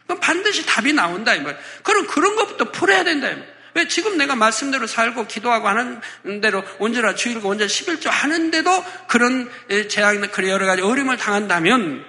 그럼 0.05 0.19
반드시 0.19 0.65
답이 0.65 0.93
나온다. 0.93 1.33
이 1.33 1.41
말. 1.41 1.57
그럼 1.81 2.05
그런 2.05 2.35
것부터 2.35 2.71
풀어야 2.71 3.03
된다. 3.03 3.29
이 3.29 3.35
말. 3.35 3.52
왜 3.75 3.87
지금 3.87 4.17
내가 4.17 4.35
말씀대로 4.35 4.87
살고 4.87 5.27
기도하고 5.27 5.67
하는 5.67 6.01
대로 6.41 6.63
온전하 6.79 7.15
주일과 7.15 7.47
온전 7.49 7.67
11조 7.67 8.09
하는데도 8.09 8.85
그런 9.07 9.49
재앙이나 9.89 10.27
그런 10.27 10.49
여러 10.49 10.65
가지 10.65 10.81
어려움을 10.81 11.17
당한다면 11.17 12.05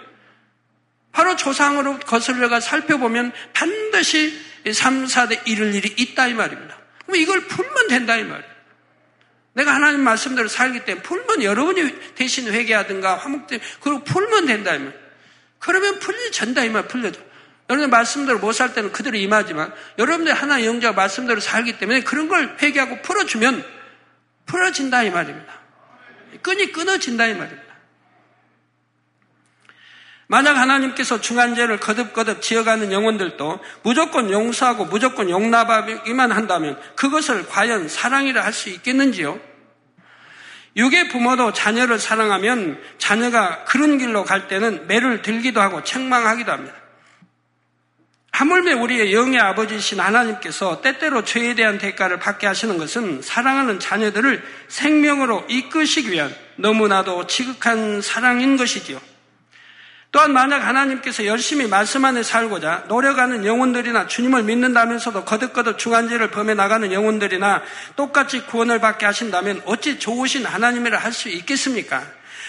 바로 1.12 1.36
조상으로 1.36 2.00
거슬러가 2.00 2.60
살펴보면 2.60 3.32
반드시 3.52 4.38
3, 4.72 5.04
4대 5.06 5.46
이를 5.46 5.74
일이 5.74 5.94
있다 5.96 6.26
이 6.28 6.34
말입니다. 6.34 6.78
그럼 7.06 7.20
이걸 7.20 7.40
풀면 7.46 7.88
된다 7.88 8.16
이 8.16 8.24
말이에요. 8.24 8.54
내가 9.54 9.74
하나님 9.74 10.00
말씀대로 10.00 10.48
살기 10.48 10.84
때문에 10.84 11.02
풀면 11.02 11.44
여러분이 11.44 12.14
대신 12.16 12.52
회개하든가 12.52 13.16
화목되 13.16 13.60
그리고 13.80 14.02
풀면 14.02 14.46
된다 14.46 14.76
면 14.76 14.92
그러면 15.60 15.98
풀리전다 16.00 16.64
이 16.64 16.70
말 16.70 16.88
풀려도 16.88 17.20
여러분들 17.68 17.88
말씀대로 17.88 18.38
못 18.38 18.52
살 18.52 18.74
때는 18.74 18.92
그대로 18.92 19.16
임하지만 19.16 19.72
여러분들 19.98 20.34
하나 20.34 20.58
의 20.58 20.66
영자가 20.66 20.94
말씀대로 20.94 21.40
살기 21.40 21.78
때문에 21.78 22.02
그런 22.02 22.28
걸 22.28 22.56
회개하고 22.60 23.02
풀어주면 23.02 23.64
풀어진다 24.46 25.02
이 25.04 25.10
말입니다. 25.10 25.52
끈이 26.42 26.72
끊어진다 26.72 27.26
이 27.26 27.34
말입니다. 27.34 27.64
만약 30.26 30.56
하나님께서 30.56 31.20
중한죄를 31.20 31.80
거듭거듭 31.80 32.40
지어가는 32.42 32.92
영혼들도 32.92 33.60
무조건 33.82 34.30
용서하고 34.30 34.86
무조건 34.86 35.28
용납하기만 35.30 36.32
한다면 36.32 36.80
그것을 36.96 37.46
과연 37.46 37.88
사랑이라 37.88 38.42
할 38.44 38.52
수 38.52 38.68
있겠는지요? 38.70 39.38
육의 40.76 41.08
부모도 41.08 41.52
자녀를 41.52 41.98
사랑하면 41.98 42.80
자녀가 42.98 43.64
그런 43.64 43.98
길로 43.98 44.24
갈 44.24 44.48
때는 44.48 44.86
매를 44.86 45.22
들기도 45.22 45.60
하고 45.60 45.84
책망하기도 45.84 46.50
합니다. 46.50 46.83
하물며 48.34 48.78
우리의 48.82 49.14
영의 49.14 49.38
아버지이신 49.38 50.00
하나님께서 50.00 50.80
때때로 50.80 51.22
죄에 51.22 51.54
대한 51.54 51.78
대가를 51.78 52.18
받게 52.18 52.48
하시는 52.48 52.76
것은 52.78 53.22
사랑하는 53.22 53.78
자녀들을 53.78 54.42
생명으로 54.66 55.44
이끄시기 55.48 56.10
위한 56.10 56.34
너무나도 56.56 57.28
지극한 57.28 58.02
사랑인 58.02 58.56
것이지요. 58.56 59.00
또한 60.10 60.32
만약 60.32 60.66
하나님께서 60.66 61.26
열심히 61.26 61.68
말씀 61.68 62.04
안에 62.04 62.24
살고자 62.24 62.86
노력하는 62.88 63.44
영혼들이나 63.46 64.08
주님을 64.08 64.42
믿는다면서도 64.42 65.24
거듭거듭 65.24 65.78
중한죄를 65.78 66.32
범해 66.32 66.54
나가는 66.54 66.92
영혼들이나 66.92 67.62
똑같이 67.94 68.46
구원을 68.46 68.80
받게 68.80 69.06
하신다면 69.06 69.62
어찌 69.64 70.00
좋으신 70.00 70.44
하나님이라 70.44 70.98
할 70.98 71.12
수 71.12 71.28
있겠습니까? 71.28 72.02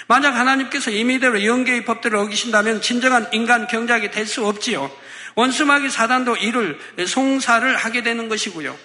만약 0.07 0.35
하나님께서 0.35 0.89
임의대로 0.89 1.45
영계의 1.45 1.85
법들을 1.85 2.17
어기신다면 2.17 2.81
진정한 2.81 3.27
인간 3.33 3.67
경작이 3.67 4.09
될 4.09 4.25
수 4.25 4.45
없지요. 4.47 5.04
원수마귀 5.35 5.89
사단도 5.89 6.37
이를 6.37 6.79
송사를 7.05 7.75
하게 7.75 8.03
되는 8.03 8.29
것이고요. 8.29 8.75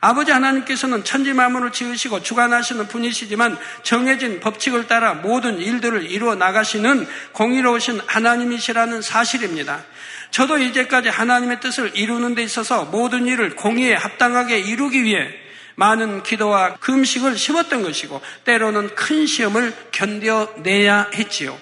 아버지 0.00 0.30
하나님께서는 0.30 1.04
천지 1.04 1.32
만물을 1.32 1.72
지으시고 1.72 2.22
주관하시는 2.22 2.86
분이시지만 2.86 3.58
정해진 3.82 4.40
법칙을 4.40 4.86
따라 4.86 5.14
모든 5.14 5.58
일들을 5.58 6.10
이루어 6.10 6.34
나가시는 6.34 7.06
공의로우신 7.32 8.00
하나님이시라는 8.06 9.02
사실입니다. 9.02 9.84
저도 10.30 10.58
이제까지 10.58 11.08
하나님의 11.08 11.60
뜻을 11.60 11.92
이루는 11.94 12.34
데 12.34 12.42
있어서 12.42 12.84
모든 12.84 13.26
일을 13.26 13.56
공의에 13.56 13.94
합당하게 13.94 14.58
이루기 14.58 15.02
위해 15.02 15.28
많은 15.76 16.22
기도와 16.22 16.74
금식을 16.76 17.36
심었던 17.36 17.82
것이고 17.82 18.20
때로는 18.44 18.94
큰 18.94 19.26
시험을 19.26 19.74
견뎌내야 19.92 21.10
했지요. 21.14 21.58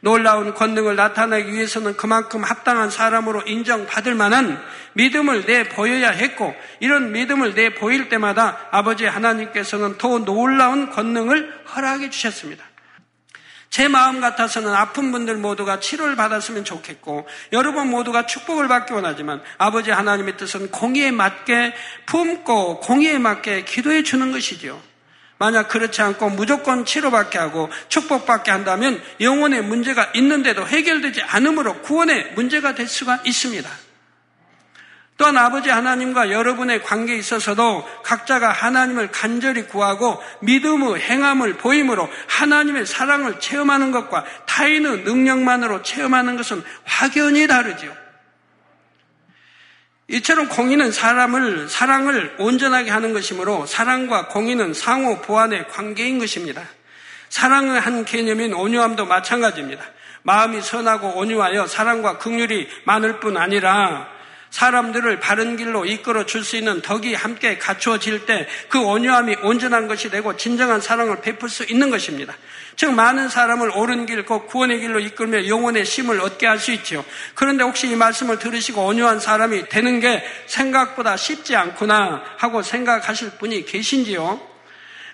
놀라운 0.00 0.54
권능을 0.54 0.96
나타내기 0.96 1.52
위해서는 1.52 1.96
그만큼 1.96 2.42
합당한 2.42 2.90
사람으로 2.90 3.42
인정받을 3.42 4.14
만한 4.14 4.62
믿음을 4.94 5.44
내 5.44 5.68
보여야 5.68 6.10
했고 6.10 6.54
이런 6.80 7.12
믿음을 7.12 7.54
내 7.54 7.74
보일 7.74 8.08
때마다 8.08 8.68
아버지 8.70 9.04
하나님께서는 9.04 9.98
더 9.98 10.18
놀라운 10.18 10.90
권능을 10.90 11.64
허락해 11.74 12.10
주셨습니다. 12.10 12.64
제 13.68 13.86
마음 13.86 14.20
같아서는 14.20 14.74
아픈 14.74 15.12
분들 15.12 15.36
모두가 15.36 15.78
치료를 15.78 16.16
받았으면 16.16 16.64
좋겠고 16.64 17.28
여러분 17.52 17.88
모두가 17.88 18.26
축복을 18.26 18.66
받기 18.66 18.92
원하지만 18.92 19.40
아버지 19.58 19.92
하나님의 19.92 20.36
뜻은 20.36 20.72
공의에 20.72 21.12
맞게 21.12 21.72
품고 22.06 22.80
공의에 22.80 23.18
맞게 23.18 23.64
기도해 23.64 24.02
주는 24.02 24.32
것이죠. 24.32 24.89
만약 25.40 25.68
그렇지 25.68 26.02
않고 26.02 26.28
무조건 26.28 26.84
치료받게 26.84 27.38
하고 27.38 27.70
축복받게 27.88 28.50
한다면 28.50 29.02
영혼의 29.22 29.62
문제가 29.62 30.10
있는데도 30.14 30.66
해결되지 30.66 31.22
않으므로 31.22 31.80
구원의 31.80 32.32
문제가 32.34 32.74
될 32.74 32.86
수가 32.86 33.20
있습니다. 33.24 33.68
또한 35.16 35.38
아버지 35.38 35.70
하나님과 35.70 36.30
여러분의 36.30 36.82
관계에 36.82 37.16
있어서도 37.16 37.88
각자가 38.02 38.52
하나님을 38.52 39.10
간절히 39.12 39.62
구하고 39.62 40.22
믿음의 40.40 41.00
행함을 41.00 41.54
보임으로 41.54 42.06
하나님의 42.28 42.84
사랑을 42.84 43.40
체험하는 43.40 43.92
것과 43.92 44.26
타인의 44.46 45.04
능력만으로 45.04 45.82
체험하는 45.82 46.36
것은 46.36 46.62
확연히 46.84 47.46
다르지요. 47.46 48.09
이처럼 50.10 50.48
공의는 50.48 50.90
사람을 50.90 51.68
사랑을 51.68 52.34
온전하게 52.38 52.90
하는 52.90 53.12
것이므로 53.12 53.64
사랑과 53.66 54.26
공의는 54.26 54.74
상호 54.74 55.20
보완의 55.20 55.68
관계인 55.68 56.18
것입니다. 56.18 56.62
사랑의 57.28 57.80
한 57.80 58.04
개념인 58.04 58.52
온유함도 58.52 59.06
마찬가지입니다. 59.06 59.84
마음이 60.22 60.60
선하고 60.62 61.16
온유하여 61.16 61.68
사랑과 61.68 62.18
긍휼이 62.18 62.66
많을 62.84 63.20
뿐 63.20 63.36
아니라 63.36 64.08
사람들을 64.50 65.20
바른 65.20 65.56
길로 65.56 65.84
이끌어 65.86 66.26
줄 66.26 66.44
수 66.44 66.56
있는 66.56 66.82
덕이 66.82 67.14
함께 67.14 67.56
갖추어질 67.58 68.26
때 68.26 68.48
그 68.68 68.80
온유함이 68.80 69.36
온전한 69.42 69.86
것이 69.88 70.10
되고 70.10 70.36
진정한 70.36 70.80
사랑을 70.80 71.20
베풀 71.20 71.48
수 71.48 71.64
있는 71.64 71.90
것입니다. 71.90 72.34
즉 72.76 72.92
많은 72.92 73.28
사람을 73.28 73.70
옳은 73.76 74.06
길, 74.06 74.24
곧 74.24 74.46
구원의 74.46 74.80
길로 74.80 75.00
이끌며 75.00 75.46
영혼의 75.46 75.84
심을 75.84 76.20
얻게 76.20 76.46
할 76.46 76.58
수 76.58 76.72
있지요. 76.72 77.04
그런데 77.34 77.64
혹시 77.64 77.88
이 77.88 77.96
말씀을 77.96 78.38
들으시고 78.38 78.84
온유한 78.84 79.20
사람이 79.20 79.68
되는 79.68 80.00
게 80.00 80.22
생각보다 80.46 81.16
쉽지 81.16 81.56
않구나 81.56 82.22
하고 82.36 82.62
생각하실 82.62 83.32
분이 83.38 83.64
계신지요? 83.66 84.40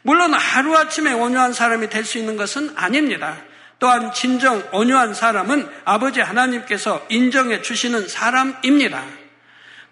물론 0.03 0.35
하루아침에 0.35 1.12
온유한 1.12 1.53
사람이 1.53 1.88
될 1.88 2.05
수 2.05 2.18
있는 2.18 2.37
것은 2.37 2.72
아닙니다. 2.77 3.37
또한 3.79 4.12
진정 4.12 4.62
온유한 4.72 5.12
사람은 5.14 5.68
아버지 5.85 6.20
하나님께서 6.20 7.05
인정해 7.11 7.61
주시는 7.62 8.09
사람입니다. 8.09 9.26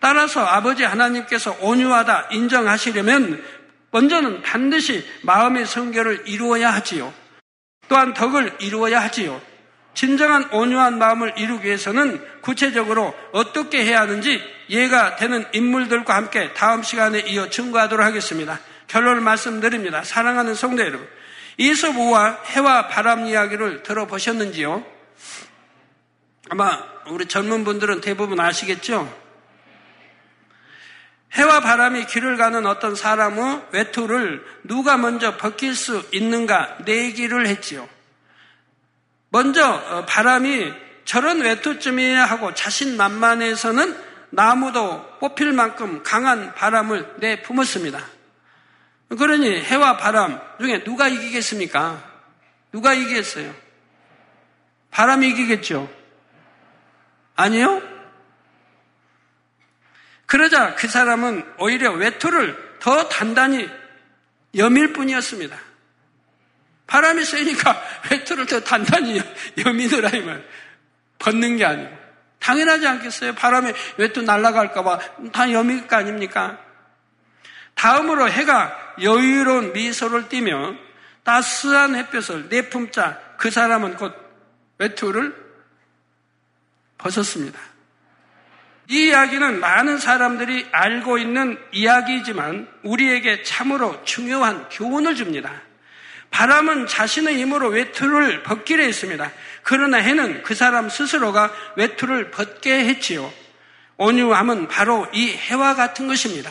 따라서 0.05 0.45
아버지 0.45 0.85
하나님께서 0.85 1.57
온유하다 1.61 2.29
인정하시려면 2.31 3.43
먼저는 3.91 4.43
반드시 4.43 5.03
마음의 5.23 5.65
성결을 5.65 6.25
이루어야 6.27 6.75
하지요. 6.75 7.11
또한 7.89 8.13
덕을 8.13 8.57
이루어야 8.61 9.01
하지요. 9.01 9.41
진정한 9.95 10.51
온유한 10.53 10.99
마음을 10.99 11.33
이루기 11.39 11.69
위해서는 11.69 12.23
구체적으로 12.43 13.15
어떻게 13.33 13.83
해야 13.83 14.03
하는지 14.03 14.43
이해가 14.69 15.17
되는 15.17 15.47
인물들과 15.55 16.15
함께 16.15 16.53
다음 16.53 16.83
시간에 16.83 17.21
이어 17.21 17.49
증거하도록 17.49 18.05
하겠습니다. 18.05 18.61
결론을 18.89 19.23
말씀드립니다. 19.23 20.05
사랑하는 20.05 20.55
성도 20.55 20.83
여러분. 20.83 21.09
이소부와 21.57 22.41
해와 22.49 22.89
바람 22.89 23.25
이야기를 23.25 23.83
들어보셨는지요? 23.83 24.85
아마 26.51 26.79
우리 27.07 27.25
젊은 27.25 27.65
분들은 27.65 28.03
대부분 28.03 28.39
아시겠죠? 28.39 29.24
해와 31.35 31.61
바람이 31.61 32.07
길을 32.07 32.37
가는 32.37 32.65
어떤 32.65 32.95
사람의 32.95 33.69
외투를 33.73 34.45
누가 34.63 34.97
먼저 34.97 35.37
벗길 35.37 35.75
수 35.75 36.07
있는가 36.13 36.79
내기를 36.85 37.47
했지요. 37.47 37.89
먼저 39.31 39.69
어, 39.69 40.07
바람이 40.07 40.73
저런 41.05 41.41
외투쯤이야 41.41 42.25
하고 42.25 42.55
자신 42.55 42.97
만만해서는 42.97 43.97
나무도 44.31 45.19
뽑힐 45.19 45.53
만큼 45.53 46.03
강한 46.03 46.55
바람을 46.55 47.17
내품었습니다. 47.19 48.01
그러니 49.09 49.61
해와 49.61 49.97
바람 49.97 50.41
중에 50.61 50.83
누가 50.85 51.09
이기겠습니까? 51.09 52.03
누가 52.73 52.95
이기겠어요? 52.95 53.55
바람이 54.91 55.29
이기겠죠? 55.31 55.89
아니요? 57.37 57.94
그러자 60.27 60.75
그 60.75 60.89
사람은 60.89 61.45
오히려 61.59 61.93
외투를 61.93 62.77
더 62.81 63.09
단단히 63.09 63.69
여밀 64.57 64.93
뿐이었습니다. 64.93 65.57
바람이 66.87 67.25
세니까 67.25 67.83
외투를 68.11 68.47
더 68.47 68.61
단단히 68.61 69.21
여미느라 69.65 70.11
이 70.11 70.23
말. 70.23 70.45
벗는 71.19 71.57
게 71.57 71.65
아니고. 71.65 72.05
당연하지 72.41 72.87
않겠어요? 72.87 73.35
바람에 73.35 73.73
외투 73.97 74.21
날아갈까봐 74.21 74.99
다 75.33 75.51
여밀 75.51 75.87
거 75.87 75.97
아닙니까? 75.97 76.59
다음으로 77.75 78.29
해가 78.29 78.97
여유로운 79.01 79.73
미소를 79.73 80.29
띠며 80.29 80.75
따스한 81.23 81.97
햇볕을 81.97 82.49
내품자 82.51 83.19
그 83.39 83.51
사람은 83.51 83.97
곧 83.97 84.15
외투를 84.79 85.35
벗었습니다. 86.99 87.59
이 88.89 89.07
이야기는 89.07 89.61
많은 89.61 89.99
사람들이 89.99 90.67
알고 90.71 91.19
있는 91.19 91.59
이야기이지만 91.73 92.69
우리에게 92.83 93.43
참으로 93.43 94.05
중요한 94.05 94.69
교훈을 94.71 95.15
줍니다. 95.15 95.63
바람은 96.31 96.87
자신의 96.89 97.39
힘으로 97.39 97.69
외투를 97.69 98.43
벗기려 98.43 98.83
했습니다. 98.83 99.31
그러나 99.63 99.99
해는 99.99 100.43
그 100.43 100.55
사람 100.55 100.89
스스로가 100.89 101.53
외투를 101.77 102.31
벗게 102.31 102.87
했지요. 102.87 103.33
온유함은 103.97 104.69
바로 104.69 105.07
이 105.13 105.29
해와 105.29 105.75
같은 105.75 106.09
것입니다. 106.09 106.51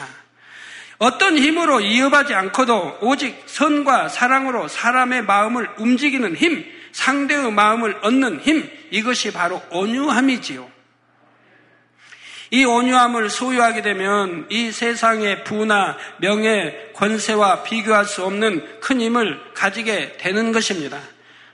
어떤 0.98 1.38
힘으로 1.38 1.82
이어하지 1.82 2.34
않고도 2.34 3.00
오직 3.02 3.44
선과 3.46 4.08
사랑으로 4.08 4.70
사람의 4.70 5.24
마음을 5.24 5.70
움직이는 5.78 6.36
힘, 6.36 6.66
상대의 6.94 7.52
마음을 7.52 7.98
얻는 8.02 8.40
힘, 8.40 8.70
이것이 8.90 9.34
바로 9.34 9.62
온유함이지요. 9.70 10.73
이 12.52 12.66
온유함을 12.66 13.30
소유하게 13.30 13.82
되면 13.82 14.46
이 14.50 14.72
세상의 14.72 15.44
부나 15.44 15.98
명예, 16.18 16.92
권세와 16.94 17.64
비교할 17.64 18.06
수 18.06 18.24
없는 18.24 18.80
큰 18.80 19.02
힘을 19.02 19.40
가지게 19.54 20.18
되는 20.18 20.52
것입니다. 20.52 21.00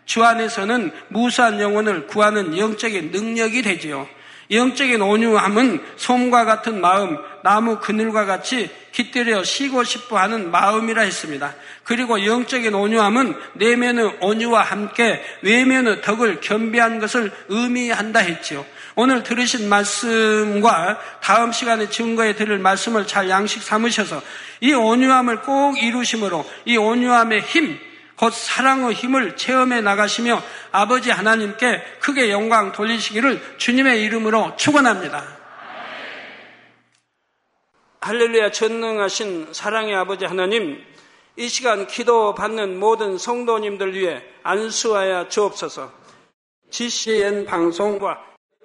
주 0.06 0.24
안에서는 0.24 0.92
무수한 1.10 1.60
영혼을 1.60 2.08
구하는 2.08 2.58
영적인 2.58 3.12
능력이 3.12 3.62
되지요. 3.62 4.08
영적인 4.52 5.00
온유함은 5.02 5.80
솜과 5.96 6.46
같은 6.46 6.82
마음, 6.82 7.18
나무 7.44 7.80
그늘과 7.80 8.26
같이 8.26 8.70
깃들여 8.92 9.44
쉬고 9.44 9.84
싶어 9.84 10.18
하는 10.18 10.50
마음이라 10.50 11.04
했습니다. 11.04 11.54
그리고 11.84 12.26
영적인 12.26 12.74
온유함은 12.74 13.36
내면의 13.54 14.18
온유와 14.22 14.64
함께 14.64 15.24
외면의 15.44 16.02
덕을 16.02 16.42
겸비한 16.42 17.00
것을 17.00 17.32
의미한다 17.48 18.20
했지요. 18.20 18.66
오늘 18.96 19.24
들으신 19.24 19.70
말씀과 19.70 21.00
다음 21.22 21.52
시간에 21.52 21.90
증거에 21.90 22.36
드릴 22.36 22.60
말씀을 22.60 23.08
잘 23.08 23.30
양식 23.30 23.64
삼으셔서 23.64 24.22
이 24.62 24.74
온유함을 24.74 25.42
꼭 25.42 25.82
이루심으로 25.82 26.46
이 26.66 26.78
온유함의 26.78 27.42
힘, 27.42 27.80
곧 28.16 28.34
사랑의 28.34 28.94
힘을 28.94 29.38
체험해 29.38 29.82
나가시며 29.82 30.42
아버지 30.72 31.10
하나님께 31.10 31.82
크게 32.02 32.32
영광 32.32 32.72
돌리시기를 32.72 33.56
주님의 33.58 34.02
이름으로 34.04 34.56
축원합니다. 34.58 35.40
할렐루야 38.02 38.52
전능하신 38.52 39.50
사랑의 39.54 39.96
아버지 39.96 40.26
하나님 40.26 40.84
이 41.36 41.48
시간 41.48 41.88
기도 41.88 42.34
받는 42.36 42.80
모든 42.80 43.18
성도님들 43.18 43.94
위해 43.94 44.22
안수하여 44.44 45.30
주옵소서. 45.30 45.92
GCN 46.70 47.46
방송과 47.46 48.29